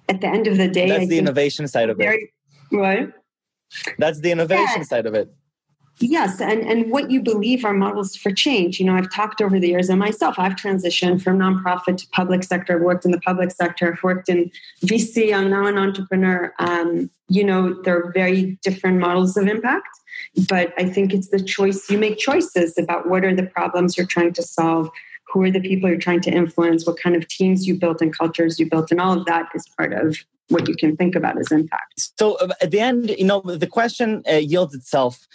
At 0.07 0.21
the 0.21 0.27
end 0.27 0.45
of 0.45 0.57
the 0.57 0.67
day, 0.67 0.87
that's 0.87 1.03
I 1.03 1.05
the 1.07 1.17
innovation 1.17 1.67
side 1.67 1.89
of 1.89 1.99
it. 1.99 2.29
Right. 2.71 3.11
That's 3.97 4.19
the 4.19 4.31
innovation 4.31 4.77
yeah. 4.77 4.83
side 4.83 5.07
of 5.07 5.15
it. 5.15 5.33
Yes, 5.99 6.41
and, 6.41 6.61
and 6.61 6.91
what 6.91 7.09
you 7.09 7.21
believe 7.21 7.63
are 7.63 7.73
models 7.73 8.15
for 8.15 8.31
change. 8.31 8.79
You 8.79 8.85
know, 8.85 8.95
I've 8.95 9.11
talked 9.11 9.41
over 9.41 9.59
the 9.59 9.69
years, 9.69 9.89
and 9.89 9.97
myself, 9.97 10.37
I've 10.37 10.55
transitioned 10.55 11.21
from 11.21 11.39
nonprofit 11.39 11.97
to 11.97 12.07
public 12.09 12.43
sector. 12.43 12.75
I've 12.75 12.81
worked 12.81 13.05
in 13.05 13.11
the 13.11 13.21
public 13.21 13.51
sector. 13.51 13.93
I've 13.93 14.03
worked 14.03 14.27
in 14.27 14.51
VC. 14.85 15.33
I'm 15.33 15.49
now 15.49 15.65
an 15.65 15.77
entrepreneur. 15.77 16.53
Um, 16.59 17.09
you 17.29 17.43
know, 17.43 17.81
there 17.83 17.97
are 17.97 18.11
very 18.11 18.57
different 18.61 18.99
models 18.99 19.37
of 19.37 19.47
impact, 19.47 19.87
but 20.49 20.73
I 20.77 20.85
think 20.85 21.13
it's 21.13 21.29
the 21.29 21.41
choice. 21.41 21.89
You 21.89 21.97
make 21.97 22.17
choices 22.17 22.77
about 22.77 23.07
what 23.07 23.23
are 23.23 23.33
the 23.33 23.45
problems 23.45 23.97
you're 23.97 24.05
trying 24.05 24.33
to 24.33 24.43
solve, 24.43 24.89
who 25.31 25.43
are 25.43 25.51
the 25.51 25.61
people 25.61 25.89
you're 25.89 25.97
trying 25.97 26.21
to 26.21 26.31
influence, 26.31 26.85
what 26.85 26.99
kind 26.99 27.15
of 27.15 27.25
teams 27.29 27.65
you 27.65 27.79
built 27.79 28.01
and 28.01 28.15
cultures 28.15 28.59
you 28.59 28.69
built, 28.69 28.91
and 28.91 28.99
all 28.99 29.17
of 29.17 29.25
that 29.25 29.47
is 29.55 29.65
part 29.77 29.93
of 29.93 30.17
what 30.49 30.67
you 30.67 30.75
can 30.75 30.95
think 30.95 31.15
about 31.15 31.39
as 31.39 31.51
impact. 31.51 32.11
So 32.19 32.35
uh, 32.35 32.49
at 32.61 32.71
the 32.71 32.79
end, 32.79 33.09
you 33.17 33.25
know, 33.25 33.41
the 33.41 33.65
question 33.65 34.23
uh, 34.29 34.33
yields 34.33 34.75
itself 34.75 35.27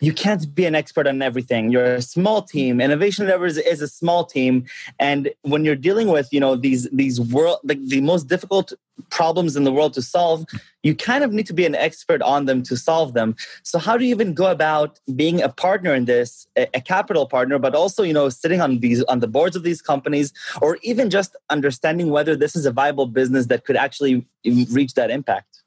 you 0.00 0.12
can't 0.12 0.54
be 0.54 0.66
an 0.66 0.74
expert 0.74 1.06
on 1.06 1.22
everything. 1.22 1.70
You're 1.70 1.94
a 1.94 2.02
small 2.02 2.42
team. 2.42 2.80
Innovation 2.80 3.24
endeavors 3.24 3.56
is 3.56 3.80
a 3.80 3.88
small 3.88 4.24
team. 4.24 4.66
And 4.98 5.30
when 5.42 5.64
you're 5.64 5.74
dealing 5.74 6.08
with 6.08 6.28
you 6.32 6.40
know 6.40 6.56
these 6.56 6.88
these 6.90 7.20
world 7.20 7.60
like 7.64 7.82
the 7.86 8.00
most 8.00 8.28
difficult 8.28 8.72
problems 9.10 9.56
in 9.56 9.64
the 9.64 9.72
world 9.72 9.92
to 9.92 10.00
solve 10.00 10.46
you 10.82 10.94
kind 10.94 11.22
of 11.22 11.32
need 11.32 11.46
to 11.46 11.52
be 11.52 11.66
an 11.66 11.74
expert 11.74 12.22
on 12.22 12.46
them 12.46 12.62
to 12.62 12.76
solve 12.76 13.12
them. 13.12 13.36
So 13.62 13.78
how 13.78 13.98
do 13.98 14.04
you 14.04 14.10
even 14.10 14.32
go 14.32 14.50
about 14.50 15.00
being 15.14 15.42
a 15.42 15.48
partner 15.48 15.94
in 15.94 16.04
this 16.04 16.46
a, 16.56 16.66
a 16.74 16.80
capital 16.80 17.26
partner 17.26 17.58
but 17.58 17.74
also 17.74 18.02
you 18.02 18.12
know 18.12 18.28
sitting 18.28 18.60
on 18.60 18.80
these 18.80 19.02
on 19.04 19.20
the 19.20 19.28
boards 19.28 19.56
of 19.56 19.62
these 19.62 19.80
companies 19.80 20.32
or 20.60 20.78
even 20.82 21.10
just 21.10 21.36
understanding 21.50 22.10
whether 22.10 22.36
this 22.36 22.54
is 22.54 22.66
a 22.66 22.70
viable 22.70 23.06
business 23.06 23.46
that 23.46 23.64
could 23.64 23.76
actually 23.76 24.26
reach 24.70 24.94
that 24.94 25.10
impact 25.10 25.62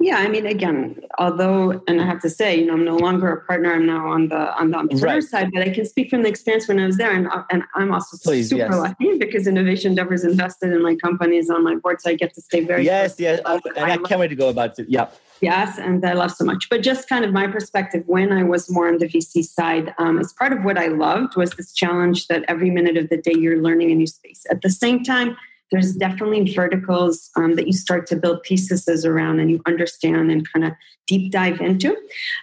yeah, 0.00 0.16
I 0.16 0.28
mean, 0.28 0.44
again, 0.44 1.00
although, 1.18 1.82
and 1.86 2.00
I 2.00 2.04
have 2.04 2.20
to 2.22 2.30
say, 2.30 2.58
you 2.58 2.66
know, 2.66 2.74
I'm 2.74 2.84
no 2.84 2.96
longer 2.96 3.32
a 3.32 3.44
partner. 3.46 3.72
I'm 3.72 3.86
now 3.86 4.08
on 4.08 4.28
the 4.28 4.52
on 4.58 4.72
the 4.72 4.78
entrepreneur 4.78 5.14
right. 5.14 5.22
side, 5.22 5.50
but 5.54 5.62
I 5.62 5.70
can 5.70 5.86
speak 5.86 6.10
from 6.10 6.22
the 6.22 6.28
experience 6.28 6.66
when 6.66 6.80
I 6.80 6.86
was 6.86 6.96
there, 6.96 7.12
and 7.12 7.28
and 7.50 7.62
I'm 7.76 7.92
also 7.92 8.16
Please, 8.22 8.50
super 8.50 8.64
yes. 8.64 8.74
lucky 8.74 9.18
because 9.18 9.46
Innovation 9.46 9.92
Endeavors 9.92 10.24
invested 10.24 10.72
in 10.72 10.82
my 10.82 10.96
companies 10.96 11.48
on 11.48 11.62
my 11.62 11.76
board, 11.76 12.00
so 12.00 12.10
I 12.10 12.16
get 12.16 12.34
to 12.34 12.40
stay 12.40 12.64
very. 12.64 12.84
Yes, 12.84 13.16
yes, 13.18 13.40
and 13.46 13.62
I 13.78 13.96
can't 13.98 14.20
wait 14.20 14.28
to 14.28 14.34
go 14.34 14.48
about 14.48 14.78
it. 14.78 14.88
Yeah. 14.88 15.08
Yes, 15.40 15.78
and 15.78 16.04
I 16.04 16.14
love 16.14 16.32
so 16.32 16.44
much. 16.44 16.68
But 16.70 16.82
just 16.82 17.08
kind 17.08 17.24
of 17.24 17.32
my 17.32 17.46
perspective 17.46 18.02
when 18.06 18.32
I 18.32 18.42
was 18.42 18.70
more 18.70 18.88
on 18.88 18.98
the 18.98 19.06
VC 19.06 19.44
side, 19.44 19.94
um, 19.98 20.18
as 20.18 20.32
part 20.32 20.52
of 20.52 20.64
what 20.64 20.78
I 20.78 20.86
loved 20.86 21.36
was 21.36 21.50
this 21.50 21.72
challenge 21.72 22.28
that 22.28 22.44
every 22.48 22.70
minute 22.70 22.96
of 22.96 23.10
the 23.10 23.16
day 23.16 23.34
you're 23.36 23.60
learning 23.60 23.90
a 23.90 23.94
new 23.94 24.06
space. 24.06 24.46
At 24.50 24.62
the 24.62 24.70
same 24.70 25.04
time, 25.04 25.36
there's 25.70 25.94
definitely 25.94 26.52
verticals 26.54 27.30
um, 27.36 27.56
that 27.56 27.66
you 27.66 27.72
start 27.72 28.06
to 28.08 28.16
build 28.16 28.44
theses 28.46 29.04
around 29.04 29.40
and 29.40 29.50
you 29.50 29.60
understand 29.66 30.30
and 30.30 30.50
kind 30.52 30.64
of 30.64 30.72
deep 31.06 31.32
dive 31.32 31.60
into. 31.60 31.96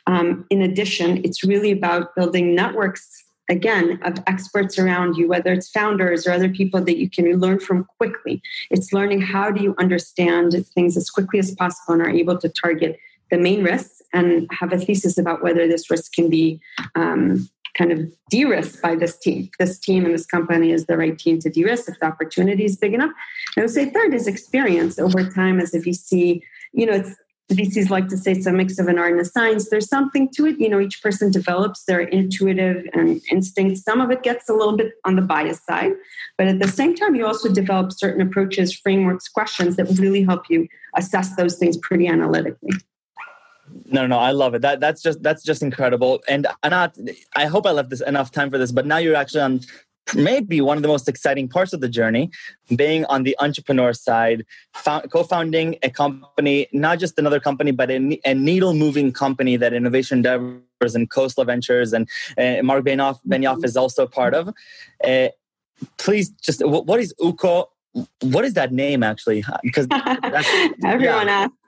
Um, 0.07 0.45
in 0.49 0.61
addition, 0.61 1.23
it's 1.23 1.43
really 1.43 1.71
about 1.71 2.15
building 2.15 2.55
networks 2.55 3.23
again 3.49 3.99
of 4.03 4.15
experts 4.27 4.79
around 4.79 5.17
you 5.17 5.27
whether 5.27 5.51
it's 5.51 5.69
founders 5.69 6.25
or 6.25 6.31
other 6.31 6.47
people 6.47 6.81
that 6.81 6.97
you 6.97 7.09
can 7.09 7.25
learn 7.39 7.59
from 7.59 7.85
quickly 7.97 8.41
it's 8.69 8.93
learning 8.93 9.19
how 9.19 9.51
do 9.51 9.61
you 9.61 9.75
understand 9.77 10.65
things 10.67 10.95
as 10.95 11.09
quickly 11.09 11.37
as 11.37 11.53
possible 11.55 11.93
and 11.93 12.01
are 12.01 12.09
able 12.09 12.37
to 12.37 12.47
target 12.47 12.97
the 13.29 13.37
main 13.37 13.63
risks 13.63 14.01
and 14.13 14.47
have 14.51 14.71
a 14.71 14.77
thesis 14.77 15.17
about 15.17 15.43
whether 15.43 15.67
this 15.67 15.89
risk 15.89 16.13
can 16.13 16.29
be 16.29 16.61
um, 16.95 17.49
kind 17.81 17.91
of 17.91 18.11
de-risked 18.29 18.81
by 18.81 18.95
this 18.95 19.17
team. 19.17 19.49
This 19.57 19.79
team 19.79 20.05
and 20.05 20.13
this 20.13 20.25
company 20.25 20.71
is 20.71 20.85
the 20.85 20.97
right 20.97 21.17
team 21.17 21.39
to 21.39 21.49
de-risk 21.49 21.89
if 21.89 21.99
the 21.99 22.05
opportunity 22.05 22.65
is 22.65 22.75
big 22.75 22.93
enough. 22.93 23.11
I 23.57 23.61
would 23.61 23.71
say 23.71 23.89
third 23.89 24.13
is 24.13 24.27
experience 24.27 24.99
over 24.99 25.27
time 25.29 25.59
as 25.59 25.73
a 25.73 25.79
VC. 25.79 26.41
You 26.73 26.85
know, 26.85 26.93
it's 26.93 27.15
VCs 27.51 27.89
like 27.89 28.07
to 28.09 28.17
say 28.17 28.33
it's 28.33 28.45
a 28.45 28.51
mix 28.51 28.77
of 28.77 28.87
an 28.87 28.99
art 28.99 29.13
and 29.13 29.21
a 29.21 29.25
science. 29.25 29.69
There's 29.69 29.89
something 29.89 30.29
to 30.35 30.45
it. 30.45 30.59
You 30.59 30.69
know, 30.69 30.79
each 30.79 31.01
person 31.01 31.31
develops 31.31 31.83
their 31.85 32.01
intuitive 32.01 32.85
and 32.93 33.19
instinct. 33.31 33.79
Some 33.79 33.99
of 33.99 34.11
it 34.11 34.21
gets 34.21 34.47
a 34.47 34.53
little 34.53 34.77
bit 34.77 34.93
on 35.03 35.15
the 35.15 35.23
bias 35.23 35.61
side, 35.65 35.93
but 36.37 36.47
at 36.47 36.59
the 36.59 36.67
same 36.67 36.95
time, 36.95 37.15
you 37.15 37.25
also 37.25 37.51
develop 37.51 37.91
certain 37.91 38.21
approaches, 38.21 38.73
frameworks, 38.73 39.27
questions 39.27 39.75
that 39.77 39.89
really 39.97 40.23
help 40.23 40.43
you 40.49 40.67
assess 40.95 41.35
those 41.35 41.57
things 41.57 41.77
pretty 41.77 42.07
analytically. 42.07 42.71
No, 43.85 44.07
no, 44.07 44.17
I 44.17 44.31
love 44.31 44.53
it. 44.53 44.61
That 44.61 44.79
that's 44.79 45.01
just 45.01 45.21
that's 45.23 45.43
just 45.43 45.61
incredible. 45.61 46.21
And 46.27 46.47
Anat, 46.63 46.97
I 47.35 47.45
hope 47.45 47.65
I 47.65 47.71
left 47.71 47.89
this 47.89 48.01
enough 48.01 48.31
time 48.31 48.49
for 48.49 48.57
this, 48.57 48.71
but 48.71 48.85
now 48.85 48.97
you're 48.97 49.15
actually 49.15 49.41
on 49.41 49.61
maybe 50.15 50.61
one 50.61 50.77
of 50.77 50.83
the 50.83 50.87
most 50.87 51.07
exciting 51.07 51.47
parts 51.47 51.73
of 51.73 51.81
the 51.81 51.89
journey, 51.89 52.29
being 52.75 53.05
on 53.05 53.23
the 53.23 53.35
entrepreneur 53.39 53.93
side, 53.93 54.45
co-founding 55.09 55.77
a 55.83 55.89
company, 55.89 56.67
not 56.73 56.99
just 56.99 57.17
another 57.17 57.39
company, 57.39 57.71
but 57.71 57.89
a, 57.89 58.19
a 58.25 58.33
needle-moving 58.33 59.13
company 59.13 59.57
that 59.57 59.73
Innovation 59.73 60.19
Endeavors 60.19 60.95
and 60.95 61.09
Khosla 61.09 61.45
Ventures 61.45 61.93
and 61.93 62.09
uh, 62.37 62.61
Marc 62.63 62.85
Benioff, 62.85 63.19
Benioff 63.27 63.63
is 63.63 63.77
also 63.77 64.07
part 64.07 64.33
of. 64.33 64.49
Uh, 65.03 65.27
please, 65.97 66.29
just 66.29 66.65
what 66.65 66.99
is 66.99 67.13
Ukko? 67.23 67.69
What 68.21 68.45
is 68.45 68.53
that 68.53 68.71
name 68.71 69.03
actually? 69.03 69.43
Because 69.63 69.87
everyone 70.83 71.27
yeah. 71.27 71.47
asks 71.47 71.60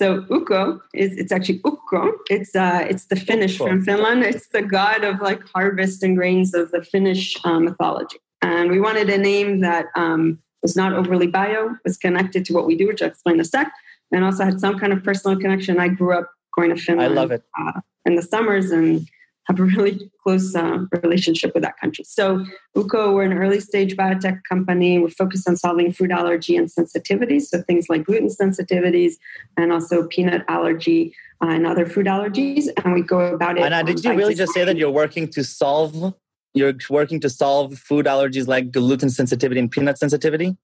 so 0.00 0.24
Ukko 0.30 0.80
is 0.94 1.14
it's 1.18 1.30
actually 1.30 1.60
Ukko. 1.70 2.12
It's 2.30 2.56
uh 2.56 2.86
it's 2.88 3.04
the 3.12 3.16
Finnish 3.16 3.58
from 3.58 3.84
Finland. 3.84 4.22
It's 4.22 4.48
the 4.48 4.62
god 4.62 5.04
of 5.04 5.20
like 5.20 5.42
harvest 5.54 6.02
and 6.02 6.16
grains 6.16 6.54
of 6.54 6.70
the 6.70 6.82
Finnish 6.82 7.36
um, 7.44 7.64
mythology. 7.66 8.18
And 8.40 8.70
we 8.70 8.80
wanted 8.80 9.10
a 9.10 9.18
name 9.18 9.60
that 9.60 9.86
um, 9.96 10.22
was 10.62 10.74
not 10.74 10.94
overly 10.94 11.26
bio, 11.26 11.76
was 11.84 11.98
connected 11.98 12.46
to 12.46 12.54
what 12.54 12.64
we 12.66 12.74
do, 12.80 12.86
which 12.86 13.02
I'll 13.02 13.08
explain 13.08 13.34
in 13.34 13.42
a 13.42 13.44
sec, 13.44 13.70
and 14.10 14.24
also 14.24 14.42
had 14.44 14.58
some 14.58 14.78
kind 14.78 14.94
of 14.94 15.04
personal 15.04 15.38
connection. 15.38 15.78
I 15.78 15.88
grew 15.88 16.12
up 16.18 16.30
going 16.56 16.70
to 16.74 16.80
Finland. 16.80 17.12
I 17.12 17.14
love 17.14 17.30
it. 17.30 17.42
Uh, 17.60 17.80
in 18.06 18.14
the 18.14 18.22
summers 18.22 18.70
and 18.70 19.06
have 19.46 19.58
a 19.58 19.64
really 19.64 20.10
close 20.22 20.54
uh, 20.54 20.84
relationship 21.02 21.52
with 21.54 21.62
that 21.62 21.76
country. 21.78 22.04
So, 22.04 22.44
Ukko, 22.76 23.12
we're 23.12 23.24
an 23.24 23.32
early 23.32 23.60
stage 23.60 23.96
biotech 23.96 24.40
company. 24.48 24.98
We're 24.98 25.08
focused 25.08 25.48
on 25.48 25.56
solving 25.56 25.92
food 25.92 26.12
allergy 26.12 26.56
and 26.56 26.68
sensitivities, 26.68 27.42
so 27.42 27.62
things 27.62 27.88
like 27.88 28.04
gluten 28.04 28.28
sensitivities 28.28 29.14
and 29.56 29.72
also 29.72 30.06
peanut 30.06 30.44
allergy 30.48 31.14
uh, 31.42 31.48
and 31.48 31.66
other 31.66 31.86
food 31.86 32.06
allergies. 32.06 32.66
And 32.84 32.94
we 32.94 33.02
go 33.02 33.20
about 33.34 33.58
it. 33.58 33.62
Anna, 33.62 33.82
did 33.82 34.04
you 34.04 34.14
really 34.14 34.34
just 34.34 34.52
say 34.52 34.64
that 34.64 34.76
you're 34.76 34.90
working 34.90 35.28
to 35.28 35.42
solve? 35.42 36.14
You're 36.52 36.74
working 36.88 37.20
to 37.20 37.30
solve 37.30 37.78
food 37.78 38.06
allergies 38.06 38.46
like 38.46 38.70
gluten 38.72 39.08
sensitivity 39.10 39.60
and 39.60 39.70
peanut 39.70 39.98
sensitivity. 39.98 40.56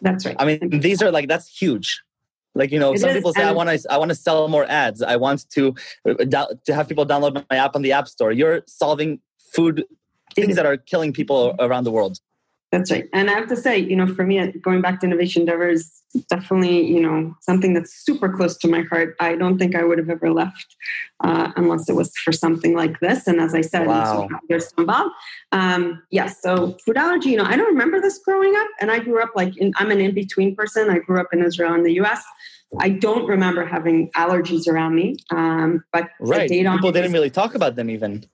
That's 0.00 0.24
right. 0.24 0.36
I 0.38 0.44
mean, 0.44 0.80
these 0.80 1.02
are 1.02 1.10
like 1.10 1.28
that's 1.28 1.48
huge. 1.48 2.02
Like 2.58 2.72
you 2.72 2.80
know, 2.80 2.92
it 2.92 2.98
some 2.98 3.10
is, 3.10 3.16
people 3.16 3.32
say 3.32 3.44
I 3.44 3.52
want 3.52 3.70
to 3.70 3.92
I 3.92 3.96
want 3.96 4.10
to 4.10 4.14
sell 4.14 4.48
more 4.48 4.66
ads. 4.68 5.00
I 5.00 5.16
want 5.16 5.48
to 5.50 5.74
uh, 6.06 6.46
to 6.66 6.74
have 6.74 6.88
people 6.88 7.06
download 7.06 7.44
my 7.48 7.56
app 7.56 7.76
on 7.76 7.82
the 7.82 7.92
App 7.92 8.08
Store. 8.08 8.32
You're 8.32 8.62
solving 8.66 9.20
food 9.54 9.84
things 10.34 10.56
that 10.56 10.66
are 10.66 10.76
killing 10.76 11.12
people 11.12 11.54
around 11.58 11.84
the 11.84 11.92
world. 11.92 12.18
That's 12.70 12.90
right. 12.90 13.08
And 13.14 13.30
I 13.30 13.34
have 13.34 13.48
to 13.48 13.56
say, 13.56 13.78
you 13.78 13.96
know, 13.96 14.06
for 14.06 14.24
me, 14.26 14.52
going 14.52 14.82
back 14.82 15.00
to 15.00 15.06
Innovation 15.06 15.42
endeavor 15.42 15.70
is 15.70 16.02
definitely, 16.28 16.86
you 16.86 17.00
know, 17.00 17.34
something 17.40 17.72
that's 17.72 17.94
super 17.94 18.28
close 18.28 18.58
to 18.58 18.68
my 18.68 18.82
heart. 18.82 19.16
I 19.20 19.36
don't 19.36 19.58
think 19.58 19.74
I 19.74 19.84
would 19.84 19.96
have 19.96 20.10
ever 20.10 20.30
left 20.30 20.76
uh, 21.24 21.50
unless 21.56 21.88
it 21.88 21.94
was 21.94 22.14
for 22.18 22.30
something 22.30 22.74
like 22.74 23.00
this. 23.00 23.26
And 23.26 23.40
as 23.40 23.54
I 23.54 23.62
said, 23.62 23.86
wow. 23.86 24.28
there's 24.50 24.70
Bob. 24.72 25.10
Um, 25.52 26.02
yes. 26.10 26.42
So 26.42 26.76
food 26.84 26.98
allergy, 26.98 27.30
you 27.30 27.38
know, 27.38 27.44
I 27.44 27.56
don't 27.56 27.68
remember 27.68 28.02
this 28.02 28.18
growing 28.18 28.54
up. 28.54 28.68
And 28.82 28.90
I 28.90 28.98
grew 28.98 29.22
up 29.22 29.30
like, 29.34 29.56
in, 29.56 29.72
I'm 29.76 29.90
an 29.90 30.00
in-between 30.00 30.54
person. 30.54 30.90
I 30.90 30.98
grew 30.98 31.20
up 31.20 31.28
in 31.32 31.42
Israel 31.42 31.72
and 31.72 31.86
the 31.86 31.94
US. 32.02 32.22
I 32.78 32.90
don't 32.90 33.26
remember 33.26 33.64
having 33.64 34.10
allergies 34.10 34.68
around 34.68 34.94
me. 34.94 35.16
Um, 35.30 35.84
but 35.92 36.08
right. 36.20 36.48
people 36.50 36.92
didn't 36.92 37.12
really 37.12 37.30
talk 37.30 37.54
about 37.54 37.76
them 37.76 37.88
even. 37.90 38.26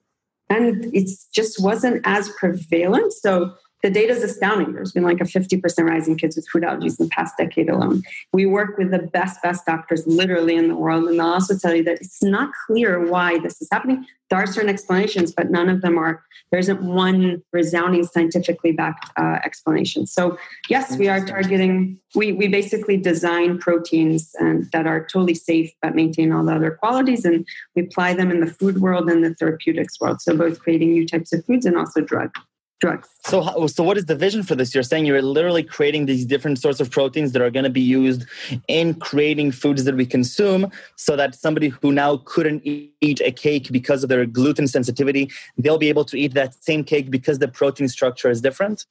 And 0.49 0.93
it 0.93 1.09
just 1.33 1.61
wasn't 1.61 2.01
as 2.05 2.29
prevalent. 2.37 3.13
So 3.13 3.55
the 3.83 3.91
data 3.91 4.13
is 4.13 4.23
astounding. 4.23 4.73
There's 4.73 4.91
been 4.91 5.03
like 5.03 5.21
a 5.21 5.25
50% 5.25 5.61
rise 5.87 6.07
in 6.07 6.17
kids 6.17 6.35
with 6.35 6.47
food 6.47 6.63
allergies 6.63 6.99
in 6.99 7.05
the 7.05 7.09
past 7.09 7.37
decade 7.37 7.69
alone. 7.69 8.01
We 8.33 8.47
work 8.47 8.77
with 8.79 8.89
the 8.89 8.99
best, 8.99 9.41
best 9.43 9.65
doctors 9.65 10.07
literally 10.07 10.55
in 10.55 10.69
the 10.69 10.75
world. 10.75 11.03
And 11.03 11.19
they'll 11.19 11.27
also 11.27 11.55
tell 11.55 11.75
you 11.75 11.83
that 11.83 11.99
it's 12.01 12.23
not 12.23 12.49
clear 12.65 13.07
why 13.07 13.37
this 13.39 13.61
is 13.61 13.67
happening. 13.71 14.05
There 14.31 14.39
are 14.39 14.47
certain 14.47 14.71
explanations, 14.71 15.31
but 15.31 15.51
none 15.51 15.69
of 15.69 15.81
them 15.81 15.99
are, 15.99 16.23
there 16.49 16.59
isn't 16.59 16.81
one 16.81 17.43
resounding 17.53 18.03
scientifically 18.05 18.71
backed 18.71 19.11
uh, 19.19 19.37
explanation. 19.45 20.07
So, 20.07 20.35
yes, 20.67 20.97
we 20.97 21.07
are 21.07 21.23
targeting, 21.23 21.99
we, 22.15 22.33
we 22.33 22.47
basically 22.47 22.97
design 22.97 23.59
proteins 23.59 24.31
and, 24.39 24.67
that 24.71 24.87
are 24.87 25.01
totally 25.01 25.35
safe 25.35 25.71
but 25.83 25.93
maintain 25.93 26.31
all 26.31 26.43
the 26.43 26.55
other 26.55 26.71
qualities. 26.71 27.23
And 27.23 27.47
we 27.75 27.83
apply 27.83 28.15
them 28.15 28.31
in 28.31 28.39
the 28.39 28.47
food 28.47 28.81
world 28.81 29.07
and 29.11 29.23
the 29.23 29.35
therapeutics 29.35 30.01
world. 30.01 30.21
So, 30.21 30.35
both 30.35 30.59
creating 30.59 30.93
new 30.93 31.05
types 31.05 31.31
of 31.31 31.45
foods 31.45 31.67
and 31.67 31.77
also 31.77 32.01
drugs 32.01 32.39
drugs. 32.81 33.09
So, 33.25 33.67
so 33.67 33.83
what 33.83 33.97
is 33.97 34.05
the 34.05 34.15
vision 34.15 34.43
for 34.43 34.55
this? 34.55 34.73
You're 34.73 34.83
saying 34.83 35.05
you're 35.05 35.21
literally 35.21 35.63
creating 35.63 36.05
these 36.05 36.25
different 36.25 36.59
sorts 36.59 36.79
of 36.79 36.91
proteins 36.91 37.31
that 37.31 37.41
are 37.41 37.49
going 37.49 37.63
to 37.63 37.69
be 37.69 37.81
used 37.81 38.25
in 38.67 38.95
creating 38.95 39.51
foods 39.51 39.83
that 39.85 39.95
we 39.95 40.05
consume, 40.05 40.71
so 40.95 41.15
that 41.15 41.35
somebody 41.35 41.69
who 41.69 41.91
now 41.91 42.17
couldn't 42.25 42.61
eat 42.65 43.21
a 43.23 43.31
cake 43.31 43.71
because 43.71 44.03
of 44.03 44.09
their 44.09 44.25
gluten 44.25 44.67
sensitivity, 44.67 45.31
they'll 45.57 45.77
be 45.77 45.89
able 45.89 46.05
to 46.05 46.17
eat 46.17 46.33
that 46.33 46.53
same 46.63 46.83
cake 46.83 47.09
because 47.09 47.39
the 47.39 47.47
protein 47.47 47.87
structure 47.87 48.29
is 48.29 48.41
different. 48.41 48.85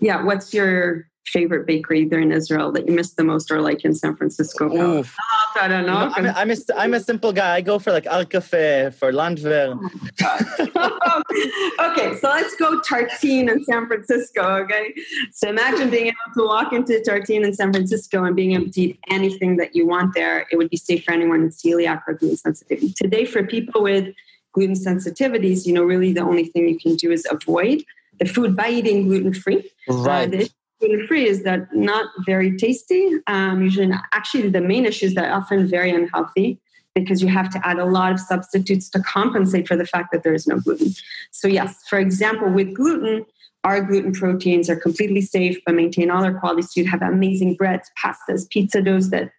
Yeah. 0.00 0.22
What's 0.22 0.52
your 0.52 1.08
favorite 1.26 1.66
bakery 1.66 2.04
there 2.04 2.20
in 2.20 2.32
Israel 2.32 2.72
that 2.72 2.86
you 2.88 2.94
miss 2.94 3.12
the 3.14 3.24
most, 3.24 3.50
or 3.50 3.60
like 3.60 3.84
in 3.84 3.94
San 3.94 4.16
Francisco? 4.16 4.70
Oh, 4.72 5.04
I 5.60 5.68
don't 5.68 5.86
know. 5.86 6.12
I'm, 6.16 6.26
I'm, 6.26 6.50
a, 6.50 6.56
I'm 6.76 6.94
a 6.94 7.00
simple 7.00 7.32
guy. 7.32 7.56
I 7.56 7.60
go 7.60 7.78
for 7.78 7.92
like 7.92 8.06
Al 8.06 8.24
Cafe, 8.24 8.90
for 8.98 9.12
Landwer. 9.12 9.78
Oh 10.22 10.98
okay, 11.80 12.16
so 12.16 12.28
let's 12.28 12.54
go 12.56 12.80
Tartine 12.80 13.50
in 13.50 13.64
San 13.64 13.86
Francisco. 13.86 14.42
Okay, 14.42 14.94
so 15.32 15.48
imagine 15.48 15.90
being 15.90 16.06
able 16.06 16.34
to 16.34 16.44
walk 16.44 16.72
into 16.72 17.00
Tartine 17.06 17.44
in 17.44 17.54
San 17.54 17.72
Francisco 17.72 18.24
and 18.24 18.36
being 18.36 18.52
able 18.52 18.70
to 18.70 18.80
eat 18.80 18.98
anything 19.10 19.56
that 19.56 19.74
you 19.74 19.86
want 19.86 20.14
there. 20.14 20.46
It 20.50 20.56
would 20.56 20.70
be 20.70 20.76
safe 20.76 21.04
for 21.04 21.12
anyone 21.12 21.42
with 21.42 21.56
celiac 21.56 22.02
or 22.06 22.14
gluten 22.14 22.36
sensitivity. 22.36 22.92
Today, 22.92 23.24
for 23.24 23.44
people 23.44 23.82
with 23.82 24.14
gluten 24.52 24.74
sensitivities, 24.74 25.66
you 25.66 25.72
know, 25.72 25.84
really 25.84 26.12
the 26.12 26.22
only 26.22 26.44
thing 26.44 26.68
you 26.68 26.78
can 26.78 26.96
do 26.96 27.10
is 27.10 27.26
avoid 27.30 27.82
the 28.18 28.24
food 28.24 28.56
by 28.56 28.68
eating 28.68 29.06
gluten 29.06 29.34
free. 29.34 29.70
Right. 29.88 30.32
Uh, 30.32 30.46
gluten 30.80 31.06
free 31.06 31.26
is 31.26 31.42
that 31.44 31.74
not 31.74 32.06
very 32.26 32.56
tasty. 32.56 33.10
Um, 33.26 33.62
usually, 33.62 33.92
actually, 34.12 34.48
the 34.48 34.60
main 34.60 34.86
issue 34.86 35.06
is 35.06 35.14
that 35.14 35.30
often 35.30 35.66
very 35.66 35.90
unhealthy 35.90 36.60
because 36.94 37.22
you 37.22 37.28
have 37.28 37.48
to 37.50 37.66
add 37.66 37.78
a 37.78 37.84
lot 37.84 38.12
of 38.12 38.20
substitutes 38.20 38.88
to 38.90 39.00
compensate 39.00 39.66
for 39.66 39.76
the 39.76 39.86
fact 39.86 40.12
that 40.12 40.22
there 40.22 40.34
is 40.34 40.46
no 40.46 40.58
gluten. 40.58 40.92
So, 41.30 41.48
yes, 41.48 41.82
for 41.88 41.98
example, 41.98 42.50
with 42.50 42.74
gluten, 42.74 43.24
our 43.64 43.80
gluten 43.80 44.12
proteins 44.12 44.68
are 44.68 44.76
completely 44.76 45.20
safe 45.20 45.58
but 45.64 45.74
maintain 45.74 46.10
all 46.10 46.22
their 46.22 46.38
qualities. 46.38 46.72
So, 46.72 46.80
you'd 46.80 46.90
have 46.90 47.02
amazing 47.02 47.54
breads, 47.54 47.90
pastas, 48.02 48.48
pizza 48.48 48.82
doughs 48.82 49.10
that 49.10 49.32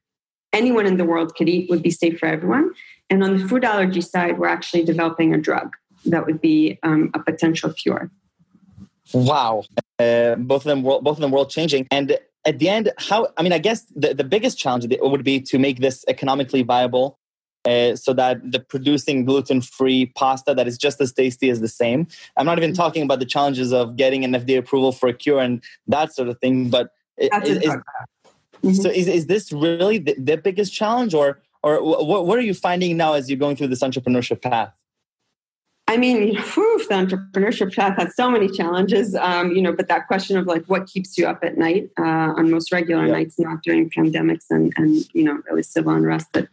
anyone 0.51 0.85
in 0.85 0.97
the 0.97 1.05
world 1.05 1.35
could 1.35 1.49
eat 1.49 1.69
would 1.69 1.83
be 1.83 1.91
safe 1.91 2.19
for 2.19 2.27
everyone. 2.27 2.71
And 3.09 3.23
on 3.23 3.37
the 3.37 3.47
food 3.47 3.63
allergy 3.63 4.01
side, 4.01 4.39
we're 4.39 4.47
actually 4.47 4.83
developing 4.83 5.33
a 5.33 5.37
drug 5.37 5.75
that 6.05 6.25
would 6.25 6.41
be 6.41 6.79
um, 6.83 7.11
a 7.13 7.19
potential 7.19 7.71
cure. 7.71 8.09
Wow. 9.13 9.63
Uh, 9.99 10.35
both 10.35 10.65
of 10.65 10.69
them, 10.69 10.81
both 10.81 11.05
of 11.05 11.19
them, 11.19 11.31
world 11.31 11.49
changing. 11.49 11.87
And 11.91 12.17
at 12.45 12.59
the 12.59 12.69
end, 12.69 12.91
how? 12.97 13.27
I 13.37 13.43
mean, 13.43 13.53
I 13.53 13.57
guess 13.57 13.85
the, 13.95 14.13
the 14.13 14.23
biggest 14.23 14.57
challenge 14.57 14.85
would 14.99 15.23
be 15.23 15.39
to 15.41 15.59
make 15.59 15.79
this 15.79 16.03
economically 16.07 16.63
viable, 16.63 17.19
uh, 17.65 17.95
so 17.95 18.13
that 18.13 18.39
the 18.51 18.59
producing 18.59 19.25
gluten-free 19.25 20.07
pasta 20.07 20.53
that 20.53 20.67
is 20.67 20.77
just 20.77 20.99
as 21.01 21.11
tasty 21.13 21.49
as 21.49 21.61
the 21.61 21.67
same. 21.67 22.07
I'm 22.37 22.45
not 22.45 22.57
even 22.57 22.71
mm-hmm. 22.71 22.81
talking 22.81 23.03
about 23.03 23.19
the 23.19 23.25
challenges 23.25 23.71
of 23.71 23.95
getting 23.95 24.23
an 24.23 24.31
FDA 24.33 24.57
approval 24.57 24.91
for 24.91 25.07
a 25.07 25.13
cure 25.13 25.39
and 25.39 25.63
that 25.87 26.13
sort 26.13 26.29
of 26.29 26.39
thing. 26.39 26.69
But 26.69 26.91
is, 27.17 27.29
is, 27.33 27.69
mm-hmm. 27.69 28.71
so 28.73 28.89
is, 28.89 29.07
is 29.07 29.27
this 29.27 29.51
really 29.51 29.99
the, 29.99 30.15
the 30.17 30.37
biggest 30.37 30.73
challenge, 30.73 31.13
or 31.13 31.41
or 31.61 31.81
what, 31.81 32.25
what 32.25 32.37
are 32.37 32.41
you 32.41 32.53
finding 32.53 32.97
now 32.97 33.13
as 33.13 33.29
you're 33.29 33.39
going 33.39 33.55
through 33.55 33.67
this 33.67 33.81
entrepreneurship 33.81 34.41
path? 34.41 34.73
I 35.93 35.97
mean, 35.97 36.27
you 36.27 36.33
know, 36.33 36.41
whew, 36.41 36.79
the 36.89 36.95
entrepreneurship 36.95 37.75
path 37.75 37.97
has 37.97 38.15
so 38.15 38.29
many 38.29 38.49
challenges, 38.49 39.15
um, 39.15 39.51
you 39.51 39.61
know, 39.61 39.71
but 39.71 39.87
that 39.89 40.07
question 40.07 40.37
of 40.37 40.47
like 40.47 40.65
what 40.65 40.87
keeps 40.87 41.17
you 41.17 41.27
up 41.27 41.43
at 41.43 41.57
night 41.57 41.89
uh, 41.99 42.33
on 42.37 42.49
most 42.49 42.71
regular 42.71 43.05
nights, 43.07 43.39
not 43.39 43.61
during 43.61 43.89
pandemics 43.89 44.45
and, 44.49 44.73
and, 44.75 45.07
you 45.13 45.23
know, 45.23 45.39
really 45.47 45.61
civil 45.61 45.93
unrest 45.93 46.27
that 46.33 46.47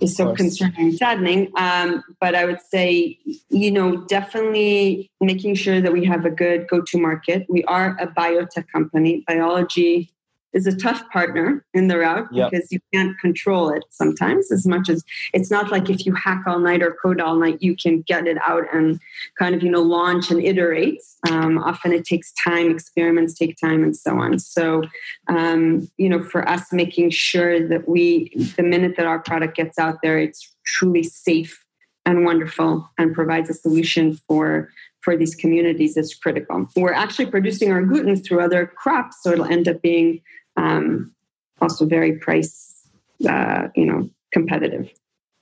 is 0.00 0.16
so 0.16 0.32
concerning 0.32 0.74
and 0.78 0.94
saddening. 0.94 1.50
Um, 1.56 2.04
but 2.20 2.36
I 2.36 2.44
would 2.44 2.60
say, 2.60 3.18
you 3.50 3.70
know, 3.72 4.04
definitely 4.04 5.10
making 5.20 5.56
sure 5.56 5.80
that 5.80 5.92
we 5.92 6.04
have 6.04 6.24
a 6.24 6.30
good 6.30 6.68
go 6.68 6.80
to 6.80 6.98
market. 6.98 7.46
We 7.48 7.64
are 7.64 7.96
a 7.98 8.06
biotech 8.06 8.66
company. 8.72 9.24
Biology 9.26 10.12
is 10.52 10.66
a 10.66 10.76
tough 10.76 11.08
partner 11.10 11.64
in 11.74 11.88
the 11.88 11.98
route 11.98 12.28
yep. 12.32 12.50
because 12.50 12.70
you 12.72 12.80
can't 12.92 13.18
control 13.18 13.70
it 13.70 13.84
sometimes 13.90 14.50
as 14.50 14.66
much 14.66 14.88
as 14.88 15.04
it's 15.32 15.50
not 15.50 15.70
like 15.70 15.90
if 15.90 16.06
you 16.06 16.14
hack 16.14 16.42
all 16.46 16.58
night 16.58 16.82
or 16.82 16.96
code 17.02 17.20
all 17.20 17.36
night 17.36 17.58
you 17.60 17.76
can 17.76 18.02
get 18.02 18.26
it 18.26 18.38
out 18.46 18.64
and 18.72 19.00
kind 19.38 19.54
of 19.54 19.62
you 19.62 19.70
know 19.70 19.82
launch 19.82 20.30
and 20.30 20.42
iterate 20.42 21.00
um, 21.30 21.58
often 21.58 21.92
it 21.92 22.04
takes 22.04 22.32
time 22.32 22.70
experiments 22.70 23.34
take 23.34 23.56
time 23.58 23.82
and 23.82 23.96
so 23.96 24.18
on 24.18 24.38
so 24.38 24.82
um, 25.28 25.88
you 25.96 26.08
know 26.08 26.22
for 26.22 26.48
us 26.48 26.72
making 26.72 27.10
sure 27.10 27.66
that 27.66 27.88
we 27.88 28.30
the 28.56 28.62
minute 28.62 28.94
that 28.96 29.06
our 29.06 29.18
product 29.18 29.56
gets 29.56 29.78
out 29.78 29.98
there 30.02 30.18
it's 30.18 30.54
truly 30.64 31.02
safe 31.02 31.64
and 32.08 32.24
wonderful 32.24 32.90
and 32.96 33.14
provides 33.14 33.50
a 33.50 33.54
solution 33.54 34.14
for 34.26 34.70
for 35.02 35.16
these 35.16 35.34
communities 35.34 35.96
is 35.96 36.14
critical. 36.14 36.66
We're 36.74 36.92
actually 36.92 37.26
producing 37.26 37.70
our 37.70 37.82
gluten 37.82 38.16
through 38.16 38.40
other 38.40 38.66
crops, 38.66 39.22
so 39.22 39.30
it'll 39.32 39.44
end 39.44 39.68
up 39.68 39.80
being 39.82 40.22
um, 40.56 41.14
also 41.60 41.86
very 41.86 42.18
price, 42.18 42.88
uh, 43.28 43.68
you 43.76 43.86
know, 43.86 44.10
competitive 44.32 44.90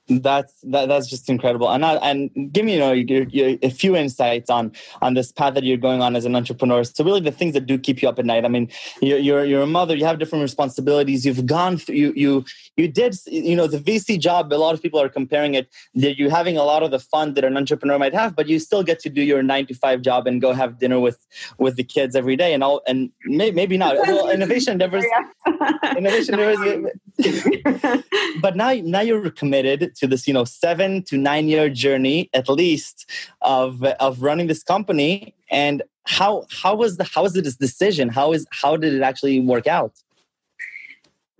that's 0.07 0.53
that, 0.63 0.87
that's 0.87 1.07
just 1.07 1.29
incredible. 1.29 1.69
And 1.69 1.83
uh, 1.83 1.99
and 2.01 2.29
give 2.51 2.65
me 2.65 2.73
you 2.73 2.79
know 2.79 2.91
you, 2.91 3.27
you, 3.29 3.59
a 3.61 3.69
few 3.69 3.95
insights 3.95 4.49
on 4.49 4.71
on 5.01 5.13
this 5.13 5.31
path 5.31 5.53
that 5.55 5.63
you're 5.63 5.77
going 5.77 6.01
on 6.01 6.15
as 6.15 6.25
an 6.25 6.35
entrepreneur. 6.35 6.83
So 6.83 7.03
really 7.03 7.21
the 7.21 7.31
things 7.31 7.53
that 7.53 7.65
do 7.65 7.77
keep 7.77 8.01
you 8.01 8.09
up 8.09 8.19
at 8.19 8.25
night. 8.25 8.45
I 8.45 8.47
mean 8.47 8.69
you're 9.01 9.19
you're, 9.19 9.45
you're 9.45 9.61
a 9.63 9.67
mother 9.67 9.95
you 9.95 10.05
have 10.05 10.19
different 10.19 10.43
responsibilities. 10.43 11.25
You've 11.25 11.45
gone 11.45 11.77
through 11.77 11.95
you 11.95 12.13
you 12.15 12.45
you 12.75 12.87
did 12.87 13.15
you 13.25 13.55
know 13.55 13.67
the 13.67 13.79
vc 13.79 14.19
job 14.19 14.53
a 14.53 14.55
lot 14.55 14.73
of 14.73 14.81
people 14.81 15.01
are 15.01 15.09
comparing 15.09 15.55
it 15.55 15.67
that 15.95 16.17
you're 16.17 16.29
having 16.29 16.57
a 16.57 16.63
lot 16.63 16.83
of 16.83 16.91
the 16.91 16.99
fun 16.99 17.33
that 17.33 17.43
an 17.43 17.57
entrepreneur 17.57 17.97
might 17.97 18.13
have 18.13 18.35
but 18.35 18.47
you 18.47 18.59
still 18.59 18.83
get 18.83 18.99
to 18.99 19.09
do 19.09 19.21
your 19.21 19.41
nine 19.41 19.65
to 19.65 19.73
five 19.73 20.01
job 20.01 20.27
and 20.27 20.41
go 20.41 20.53
have 20.53 20.79
dinner 20.79 20.99
with 20.99 21.17
with 21.57 21.75
the 21.75 21.83
kids 21.83 22.15
every 22.15 22.35
day 22.35 22.53
and 22.53 22.63
all 22.63 22.81
and 22.87 23.11
may, 23.25 23.51
maybe 23.51 23.77
not. 23.77 23.95
Well 23.95 24.29
innovation 24.29 24.77
never 24.77 24.99
innovation 25.97 26.35
never 26.35 26.91
but 28.41 28.55
now 28.55 28.73
now 28.83 29.01
you're 29.01 29.29
committed 29.31 29.95
to 29.95 30.07
this 30.07 30.27
you 30.27 30.33
know 30.33 30.43
seven 30.43 31.03
to 31.03 31.17
nine 31.17 31.47
year 31.47 31.69
journey 31.69 32.29
at 32.33 32.47
least 32.49 33.09
of 33.41 33.83
of 33.83 34.21
running 34.21 34.47
this 34.47 34.63
company. 34.63 35.33
And 35.49 35.83
how 36.05 36.45
how 36.51 36.75
was 36.75 36.97
the 36.97 37.03
how 37.03 37.23
was 37.23 37.35
it 37.35 37.43
this 37.43 37.55
decision? 37.55 38.09
How 38.09 38.33
is 38.33 38.45
how 38.51 38.77
did 38.77 38.93
it 38.93 39.01
actually 39.01 39.39
work 39.39 39.67
out 39.67 39.93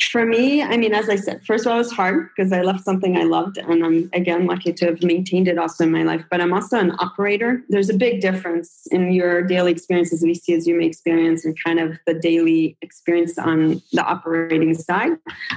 for 0.02 0.26
me, 0.26 0.62
I 0.62 0.78
mean, 0.78 0.94
as 0.94 1.10
I 1.10 1.16
said, 1.16 1.44
first 1.44 1.66
of 1.66 1.72
all, 1.72 1.78
it 1.78 1.80
was 1.80 1.92
hard 1.92 2.30
because 2.30 2.52
I 2.52 2.62
left 2.62 2.84
something 2.86 3.18
I 3.18 3.24
loved, 3.24 3.58
and 3.58 3.84
I'm 3.84 4.10
again 4.14 4.46
lucky 4.46 4.72
to 4.72 4.86
have 4.86 5.02
maintained 5.02 5.48
it 5.48 5.58
also 5.58 5.86
in 5.86 5.92
my 5.92 6.04
life. 6.04 6.24
But 6.30 6.40
I'm 6.40 6.54
also 6.54 6.78
an 6.78 6.92
operator. 7.00 7.64
There's 7.70 7.90
a 7.90 7.96
big 7.96 8.22
difference 8.22 8.88
in 8.92 9.12
your 9.12 9.42
daily 9.42 9.72
experience 9.72 10.14
as 10.14 10.24
VC 10.24 10.56
as 10.56 10.68
you 10.68 10.78
may 10.78 10.86
experience, 10.86 11.46
and 11.46 11.58
kind 11.64 11.80
of 11.80 11.98
the 12.06 12.14
daily 12.14 12.78
experience 12.82 13.40
on 13.40 13.82
the 13.92 14.04
operating 14.04 14.76
side. 14.76 15.14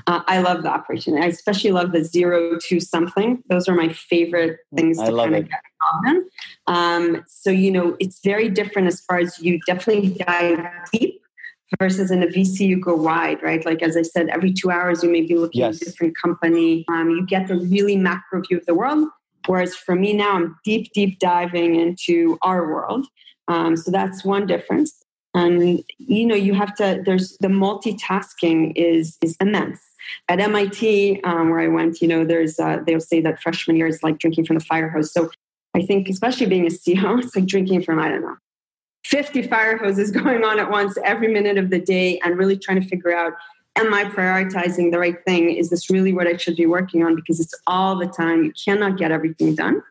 Uh, 0.06 0.22
I 0.26 0.40
love 0.40 0.62
the 0.62 0.70
operation. 0.70 1.22
I 1.22 1.26
especially 1.26 1.72
love 1.72 1.92
the 1.92 2.02
zero 2.02 2.58
to 2.68 2.80
something. 2.80 3.42
Those 3.50 3.68
are 3.68 3.74
my 3.74 3.92
favorite 3.92 4.60
things 4.74 4.96
to 4.98 5.14
kind 5.14 5.36
of 5.36 5.48
get 5.50 5.60
involved 5.82 6.08
in. 6.08 6.30
Um, 6.66 7.24
so 7.28 7.50
you 7.50 7.70
know, 7.70 7.94
it's 8.00 8.20
very 8.24 8.48
different 8.48 8.88
as 8.88 9.02
far 9.02 9.18
as 9.18 9.38
you 9.38 9.60
definitely 9.66 10.14
dive 10.14 10.66
deep 10.92 11.19
versus 11.78 12.10
in 12.10 12.22
a 12.22 12.26
VC, 12.26 12.60
you 12.60 12.80
go 12.80 12.94
wide, 12.94 13.42
right? 13.42 13.64
Like, 13.64 13.82
as 13.82 13.96
I 13.96 14.02
said, 14.02 14.28
every 14.28 14.52
two 14.52 14.70
hours, 14.70 15.02
you 15.02 15.10
may 15.10 15.22
be 15.22 15.36
looking 15.36 15.60
yes. 15.60 15.76
at 15.76 15.82
a 15.82 15.84
different 15.86 16.16
company. 16.16 16.84
Um, 16.88 17.10
you 17.10 17.26
get 17.26 17.48
the 17.48 17.56
really 17.56 17.96
macro 17.96 18.42
view 18.42 18.58
of 18.58 18.66
the 18.66 18.74
world. 18.74 19.08
Whereas 19.46 19.74
for 19.74 19.94
me 19.94 20.12
now, 20.12 20.34
I'm 20.34 20.58
deep, 20.64 20.92
deep 20.92 21.18
diving 21.18 21.76
into 21.76 22.38
our 22.42 22.66
world. 22.66 23.06
Um, 23.48 23.76
so 23.76 23.90
that's 23.90 24.24
one 24.24 24.46
difference. 24.46 25.02
And, 25.34 25.82
you 25.98 26.26
know, 26.26 26.34
you 26.34 26.54
have 26.54 26.74
to, 26.76 27.02
there's 27.04 27.36
the 27.38 27.48
multitasking 27.48 28.72
is, 28.74 29.16
is 29.22 29.36
immense. 29.40 29.80
At 30.28 30.40
MIT, 30.40 31.22
um, 31.22 31.50
where 31.50 31.60
I 31.60 31.68
went, 31.68 32.00
you 32.02 32.08
know, 32.08 32.24
there's, 32.24 32.58
uh, 32.58 32.78
they'll 32.84 33.00
say 33.00 33.20
that 33.20 33.40
freshman 33.40 33.76
year 33.76 33.86
is 33.86 34.02
like 34.02 34.18
drinking 34.18 34.46
from 34.46 34.58
the 34.58 34.64
fire 34.64 34.88
hose. 34.88 35.12
So 35.12 35.30
I 35.74 35.82
think, 35.82 36.08
especially 36.08 36.46
being 36.46 36.66
a 36.66 36.70
CEO, 36.70 37.18
it's 37.22 37.36
like 37.36 37.46
drinking 37.46 37.82
from, 37.82 38.00
I 38.00 38.08
don't 38.08 38.22
know, 38.22 38.36
50 39.04 39.42
fire 39.42 39.76
hoses 39.76 40.10
going 40.22 40.44
on 40.44 40.58
at 40.58 40.70
once 40.70 40.96
every 41.04 41.28
minute 41.28 41.58
of 41.58 41.70
the 41.70 41.80
day 41.80 42.20
and 42.24 42.38
really 42.38 42.56
trying 42.56 42.80
to 42.80 42.88
figure 42.88 43.14
out 43.14 43.34
am 43.76 43.94
I 43.94 44.04
prioritizing 44.04 44.90
the 44.90 44.98
right 44.98 45.16
thing? 45.24 45.50
Is 45.50 45.70
this 45.70 45.90
really 45.90 46.12
what 46.12 46.26
I 46.26 46.36
should 46.36 46.56
be 46.56 46.66
working 46.66 47.04
on? 47.04 47.14
Because 47.14 47.40
it's 47.40 47.54
all 47.66 47.96
the 47.96 48.06
time. 48.06 48.44
You 48.44 48.52
cannot 48.64 48.98
get 48.98 49.10
everything 49.10 49.54
done. 49.54 49.82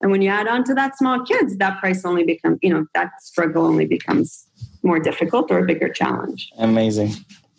And 0.00 0.10
when 0.10 0.22
you 0.22 0.28
add 0.28 0.46
on 0.46 0.64
to 0.64 0.74
that 0.74 0.96
small 0.98 1.24
kids, 1.24 1.56
that 1.56 1.80
price 1.80 2.04
only 2.04 2.24
becomes, 2.24 2.58
you 2.62 2.70
know, 2.72 2.86
that 2.94 3.10
struggle 3.20 3.64
only 3.64 3.86
becomes 3.86 4.46
more 4.82 4.98
difficult 4.98 5.50
or 5.50 5.58
a 5.58 5.66
bigger 5.66 5.88
challenge. 5.88 6.50
Amazing. 6.58 7.12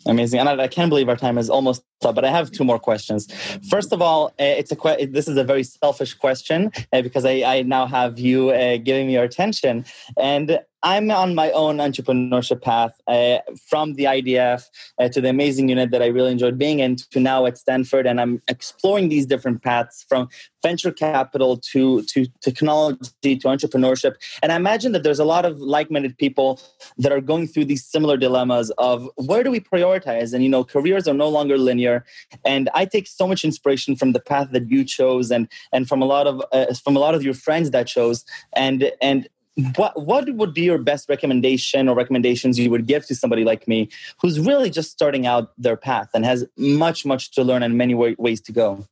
Amazing, 0.06 0.40
and 0.40 0.48
I, 0.48 0.66
can't 0.66 0.88
believe 0.88 1.10
our 1.10 1.16
time 1.16 1.36
is 1.36 1.50
almost 1.50 1.82
up. 2.06 2.14
But 2.14 2.24
I 2.24 2.30
have 2.30 2.50
two 2.50 2.64
more 2.64 2.78
questions. 2.78 3.30
First 3.68 3.92
of 3.92 4.00
all, 4.00 4.28
uh, 4.40 4.44
it's 4.60 4.72
a 4.72 4.76
que- 4.76 5.04
this 5.04 5.28
is 5.28 5.36
a 5.36 5.44
very 5.44 5.62
selfish 5.62 6.14
question 6.14 6.72
uh, 6.94 7.02
because 7.02 7.26
I, 7.26 7.42
I, 7.42 7.62
now 7.62 7.86
have 7.86 8.18
you 8.18 8.48
uh, 8.48 8.78
giving 8.78 9.08
me 9.08 9.12
your 9.12 9.24
attention, 9.24 9.84
and 10.16 10.58
I'm 10.82 11.10
on 11.10 11.34
my 11.34 11.50
own 11.50 11.76
entrepreneurship 11.76 12.62
path 12.62 13.00
uh, 13.06 13.38
from 13.68 13.94
the 13.94 14.04
IDF 14.04 14.64
uh, 14.98 15.08
to 15.08 15.20
the 15.20 15.28
amazing 15.28 15.68
unit 15.68 15.90
that 15.90 16.02
I 16.02 16.06
really 16.06 16.32
enjoyed 16.32 16.58
being 16.58 16.78
in 16.80 16.96
to 16.96 17.20
now 17.20 17.46
at 17.46 17.58
Stanford. 17.58 18.06
And 18.06 18.20
I'm 18.20 18.40
exploring 18.48 19.08
these 19.08 19.26
different 19.26 19.62
paths 19.62 20.04
from 20.08 20.28
venture 20.62 20.92
capital 20.92 21.56
to, 21.56 22.02
to 22.02 22.26
technology 22.40 23.36
to 23.36 23.48
entrepreneurship. 23.48 24.14
And 24.42 24.52
I 24.52 24.56
imagine 24.56 24.92
that 24.92 25.02
there's 25.02 25.18
a 25.18 25.24
lot 25.24 25.44
of 25.44 25.58
like 25.58 25.90
minded 25.90 26.16
people 26.16 26.60
that 26.98 27.12
are 27.12 27.20
going 27.20 27.46
through 27.46 27.66
these 27.66 27.84
similar 27.84 28.16
dilemmas 28.16 28.70
of 28.78 29.08
where 29.16 29.42
do 29.42 29.50
we 29.50 29.60
prioritize? 29.60 30.32
And, 30.32 30.42
you 30.42 30.48
know, 30.48 30.64
careers 30.64 31.06
are 31.06 31.14
no 31.14 31.28
longer 31.28 31.58
linear. 31.58 32.04
And 32.44 32.70
I 32.74 32.84
take 32.86 33.06
so 33.06 33.26
much 33.26 33.44
inspiration 33.44 33.96
from 33.96 34.12
the 34.12 34.20
path 34.20 34.48
that 34.52 34.70
you 34.70 34.84
chose 34.84 35.30
and, 35.30 35.48
and 35.72 35.88
from 35.88 36.00
a 36.00 36.06
lot 36.06 36.26
of, 36.26 36.42
uh, 36.52 36.72
from 36.74 36.96
a 36.96 37.00
lot 37.00 37.14
of 37.14 37.22
your 37.22 37.34
friends 37.34 37.70
that 37.70 37.86
chose. 37.86 38.24
And, 38.54 38.92
and 39.02 39.28
what 39.76 40.00
what 40.00 40.28
would 40.34 40.54
be 40.54 40.62
your 40.62 40.78
best 40.78 41.08
recommendation 41.08 41.88
or 41.88 41.94
recommendations 41.94 42.58
you 42.58 42.70
would 42.70 42.86
give 42.86 43.06
to 43.06 43.14
somebody 43.14 43.44
like 43.44 43.66
me 43.66 43.88
who's 44.20 44.38
really 44.40 44.70
just 44.70 44.90
starting 44.90 45.26
out 45.26 45.52
their 45.58 45.76
path 45.76 46.08
and 46.14 46.24
has 46.24 46.46
much 46.56 47.04
much 47.04 47.30
to 47.32 47.42
learn 47.42 47.62
and 47.62 47.76
many 47.76 47.94
ways 47.94 48.40
to 48.40 48.52
go? 48.52 48.86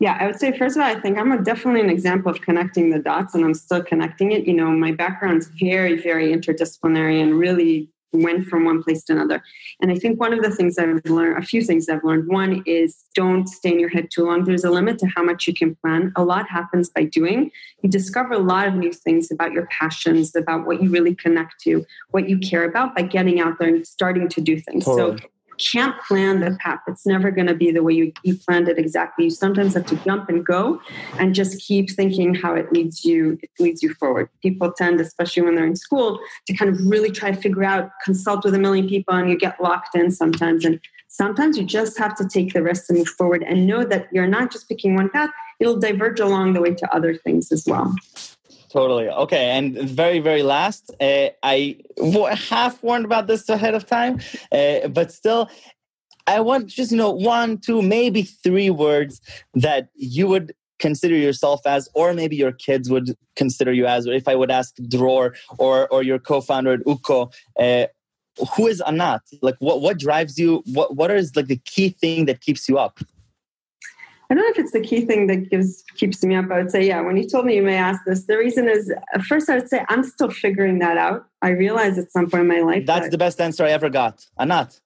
Yeah 0.00 0.16
i 0.20 0.26
would 0.26 0.38
say 0.38 0.56
first 0.56 0.76
of 0.76 0.82
all 0.82 0.88
i 0.88 0.98
think 1.00 1.18
i'm 1.18 1.32
a, 1.32 1.42
definitely 1.42 1.80
an 1.80 1.90
example 1.90 2.30
of 2.30 2.40
connecting 2.40 2.90
the 2.90 2.98
dots 2.98 3.34
and 3.34 3.44
i'm 3.44 3.54
still 3.54 3.82
connecting 3.82 4.32
it. 4.32 4.46
You 4.46 4.54
know 4.54 4.70
my 4.70 4.92
background's 4.92 5.48
very 5.60 6.00
very 6.00 6.28
interdisciplinary 6.28 7.22
and 7.22 7.38
really 7.38 7.88
went 8.12 8.46
from 8.46 8.64
one 8.64 8.82
place 8.82 9.04
to 9.04 9.12
another. 9.12 9.42
And 9.80 9.90
I 9.90 9.96
think 9.96 10.18
one 10.18 10.32
of 10.32 10.42
the 10.42 10.50
things 10.50 10.78
I've 10.78 11.04
learned, 11.04 11.42
a 11.42 11.46
few 11.46 11.62
things 11.62 11.88
I've 11.88 12.04
learned, 12.04 12.28
one 12.28 12.62
is 12.66 13.04
don't 13.14 13.48
stay 13.48 13.72
in 13.72 13.80
your 13.80 13.88
head 13.88 14.08
too 14.10 14.24
long. 14.24 14.44
There's 14.44 14.64
a 14.64 14.70
limit 14.70 14.98
to 15.00 15.06
how 15.06 15.22
much 15.22 15.46
you 15.46 15.54
can 15.54 15.74
plan. 15.76 16.12
A 16.16 16.24
lot 16.24 16.48
happens 16.48 16.88
by 16.88 17.04
doing. 17.04 17.50
You 17.82 17.90
discover 17.90 18.34
a 18.34 18.38
lot 18.38 18.66
of 18.66 18.74
new 18.74 18.92
things 18.92 19.30
about 19.30 19.52
your 19.52 19.66
passions, 19.66 20.34
about 20.34 20.66
what 20.66 20.82
you 20.82 20.90
really 20.90 21.14
connect 21.14 21.60
to, 21.62 21.84
what 22.10 22.28
you 22.28 22.38
care 22.38 22.64
about 22.64 22.94
by 22.96 23.02
getting 23.02 23.40
out 23.40 23.58
there 23.58 23.68
and 23.68 23.86
starting 23.86 24.28
to 24.28 24.40
do 24.40 24.58
things. 24.58 24.84
Totally. 24.84 25.18
So 25.18 25.28
can't 25.58 26.00
plan 26.02 26.40
the 26.40 26.56
path. 26.60 26.80
It's 26.86 27.06
never 27.06 27.30
going 27.30 27.46
to 27.46 27.54
be 27.54 27.70
the 27.70 27.82
way 27.82 27.92
you, 27.92 28.12
you 28.22 28.36
planned 28.36 28.68
it 28.68 28.78
exactly. 28.78 29.24
You 29.24 29.30
sometimes 29.30 29.74
have 29.74 29.86
to 29.86 29.96
jump 29.96 30.28
and 30.28 30.44
go 30.44 30.80
and 31.18 31.34
just 31.34 31.60
keep 31.60 31.90
thinking 31.90 32.34
how 32.34 32.54
it 32.54 32.72
leads 32.72 33.04
you, 33.04 33.38
it 33.42 33.50
leads 33.58 33.82
you 33.82 33.94
forward. 33.94 34.28
People 34.42 34.72
tend, 34.72 35.00
especially 35.00 35.42
when 35.42 35.54
they're 35.54 35.66
in 35.66 35.76
school, 35.76 36.18
to 36.46 36.54
kind 36.54 36.70
of 36.70 36.80
really 36.86 37.10
try 37.10 37.30
to 37.30 37.40
figure 37.40 37.64
out, 37.64 37.90
consult 38.04 38.44
with 38.44 38.54
a 38.54 38.58
million 38.58 38.88
people, 38.88 39.14
and 39.14 39.28
you 39.28 39.36
get 39.36 39.60
locked 39.60 39.94
in 39.94 40.10
sometimes. 40.10 40.64
And 40.64 40.80
sometimes 41.08 41.58
you 41.58 41.64
just 41.64 41.98
have 41.98 42.14
to 42.16 42.28
take 42.28 42.52
the 42.52 42.62
risk 42.62 42.86
to 42.86 42.94
move 42.94 43.08
forward 43.08 43.42
and 43.42 43.66
know 43.66 43.84
that 43.84 44.08
you're 44.12 44.26
not 44.26 44.52
just 44.52 44.68
picking 44.68 44.94
one 44.94 45.10
path, 45.10 45.30
it'll 45.60 45.78
diverge 45.78 46.20
along 46.20 46.52
the 46.52 46.60
way 46.60 46.74
to 46.74 46.94
other 46.94 47.14
things 47.14 47.50
as 47.50 47.64
well. 47.66 47.94
Totally. 48.70 49.08
Okay. 49.08 49.50
And 49.50 49.78
very, 49.78 50.18
very 50.18 50.42
last, 50.42 50.90
uh, 51.00 51.28
I 51.42 51.78
half 52.32 52.82
warned 52.82 53.06
about 53.06 53.26
this 53.26 53.48
ahead 53.48 53.74
of 53.74 53.86
time, 53.86 54.20
uh, 54.52 54.88
but 54.88 55.10
still, 55.10 55.48
I 56.26 56.40
want 56.40 56.66
just, 56.66 56.90
you 56.90 56.98
know, 56.98 57.10
one, 57.10 57.56
two, 57.58 57.80
maybe 57.80 58.22
three 58.22 58.68
words 58.68 59.22
that 59.54 59.88
you 59.94 60.26
would 60.26 60.52
consider 60.78 61.16
yourself 61.16 61.66
as, 61.66 61.88
or 61.94 62.12
maybe 62.12 62.36
your 62.36 62.52
kids 62.52 62.90
would 62.90 63.16
consider 63.34 63.72
you 63.72 63.86
as, 63.86 64.06
or 64.06 64.12
if 64.12 64.28
I 64.28 64.34
would 64.34 64.50
ask 64.50 64.76
Dror 64.88 65.34
or, 65.58 65.88
or 65.88 66.02
your 66.02 66.18
co-founder 66.18 66.74
at 66.74 66.80
Ukko, 66.86 67.30
uh, 67.58 67.86
who 68.54 68.66
is 68.66 68.82
Anat? 68.82 69.22
Like 69.40 69.56
what, 69.58 69.80
what 69.80 69.98
drives 69.98 70.38
you? 70.38 70.62
What, 70.66 70.94
what 70.94 71.10
is 71.10 71.34
like 71.34 71.46
the 71.46 71.60
key 71.64 71.88
thing 71.88 72.26
that 72.26 72.42
keeps 72.42 72.68
you 72.68 72.78
up? 72.78 73.00
I 74.30 74.34
don't 74.34 74.44
know 74.44 74.50
if 74.50 74.58
it's 74.58 74.72
the 74.72 74.80
key 74.80 75.06
thing 75.06 75.26
that 75.28 75.48
gives 75.48 75.82
keeps 75.96 76.22
me 76.22 76.34
up. 76.34 76.50
I 76.50 76.58
would 76.58 76.70
say, 76.70 76.86
yeah. 76.86 77.00
When 77.00 77.16
you 77.16 77.26
told 77.26 77.46
me 77.46 77.56
you 77.56 77.62
may 77.62 77.76
ask 77.76 78.00
this, 78.04 78.24
the 78.24 78.36
reason 78.36 78.68
is 78.68 78.92
first 79.26 79.48
I 79.48 79.56
would 79.56 79.70
say 79.70 79.84
I'm 79.88 80.04
still 80.04 80.30
figuring 80.30 80.80
that 80.80 80.98
out. 80.98 81.26
I 81.40 81.50
realize 81.50 81.98
at 81.98 82.12
some 82.12 82.28
point 82.28 82.42
in 82.42 82.48
my 82.48 82.60
life 82.60 82.84
that's 82.84 83.06
that, 83.06 83.10
the 83.10 83.18
best 83.18 83.40
answer 83.40 83.64
I 83.64 83.70
ever 83.70 83.88
got. 83.88 84.26
Anat. 84.38 84.80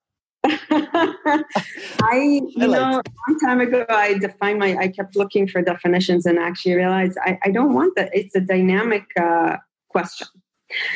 I, 0.45 2.41
you 2.49 2.65
I 2.65 2.67
know, 2.67 2.91
a 2.91 3.03
long 3.29 3.39
time 3.45 3.61
ago, 3.61 3.85
I 3.89 4.15
defined 4.19 4.59
my. 4.59 4.77
I 4.77 4.89
kept 4.89 5.17
looking 5.17 5.49
for 5.49 5.61
definitions 5.63 6.27
and 6.27 6.39
actually 6.39 6.75
realized 6.75 7.19
I, 7.23 7.39
I 7.45 7.51
don't 7.51 7.75
want 7.75 7.95
that. 7.97 8.11
It's 8.13 8.35
a 8.35 8.41
dynamic 8.41 9.05
uh, 9.21 9.57
question, 9.89 10.29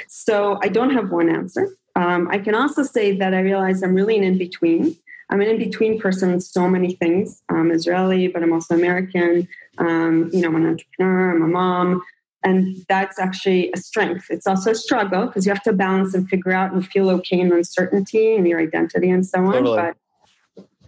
so 0.08 0.58
I 0.62 0.68
don't 0.68 0.90
have 0.90 1.10
one 1.10 1.28
answer. 1.28 1.68
Um, 1.96 2.28
I 2.30 2.38
can 2.38 2.54
also 2.54 2.82
say 2.82 3.16
that 3.16 3.34
I 3.34 3.40
realize 3.40 3.82
I'm 3.82 3.94
really 3.94 4.16
an 4.18 4.24
in 4.24 4.38
between. 4.38 4.96
I'm 5.30 5.40
an 5.40 5.48
in 5.48 5.58
between 5.58 6.00
person 6.00 6.40
so 6.40 6.68
many 6.68 6.94
things. 6.94 7.42
I'm 7.48 7.70
Israeli, 7.70 8.28
but 8.28 8.42
I'm 8.42 8.52
also 8.52 8.74
American. 8.74 9.48
Um, 9.78 10.30
you 10.32 10.40
know, 10.40 10.48
I'm 10.48 10.56
an 10.56 10.66
entrepreneur, 10.66 11.34
I'm 11.34 11.42
a 11.42 11.48
mom. 11.48 12.02
And 12.44 12.76
that's 12.88 13.18
actually 13.18 13.72
a 13.72 13.76
strength. 13.76 14.26
It's 14.30 14.46
also 14.46 14.70
a 14.70 14.74
struggle 14.74 15.26
because 15.26 15.46
you 15.46 15.52
have 15.52 15.64
to 15.64 15.72
balance 15.72 16.14
and 16.14 16.28
figure 16.28 16.52
out 16.52 16.72
and 16.72 16.86
feel 16.86 17.10
okay 17.10 17.40
in 17.40 17.52
uncertainty 17.52 18.36
and 18.36 18.46
your 18.46 18.60
identity 18.60 19.10
and 19.10 19.26
so 19.26 19.44
on. 19.44 19.52
Totally. 19.52 19.76
But 19.76 19.96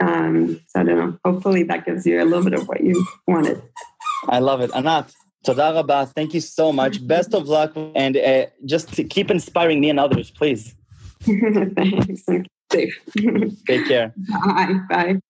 um, 0.01 0.61
so 0.69 0.81
I 0.81 0.85
don't 0.85 0.99
know. 0.99 1.19
Hopefully 1.25 1.65
that 1.65 1.85
gives 1.85 2.07
you 2.07 2.23
a 2.23 2.25
little 2.25 2.45
bit 2.45 2.55
of 2.55 2.69
what 2.69 2.83
you 2.83 3.05
wanted. 3.27 3.61
I 4.29 4.39
love 4.39 4.61
it. 4.61 4.71
Anat, 4.73 5.13
Toda. 5.45 6.07
Thank 6.15 6.35
you 6.35 6.41
so 6.41 6.73
much. 6.73 7.05
Best 7.07 7.35
of 7.35 7.49
luck 7.49 7.73
and 7.75 8.17
uh, 8.17 8.47
just 8.65 8.91
keep 9.11 9.31
inspiring 9.31 9.81
me 9.81 9.91
and 9.91 9.99
others, 9.99 10.31
please. 10.31 10.77
Thanks 11.23 12.49
safe. 12.73 12.95
Take 13.67 13.87
care. 13.87 14.15
Bye. 14.45 14.75
Bye. 14.89 15.21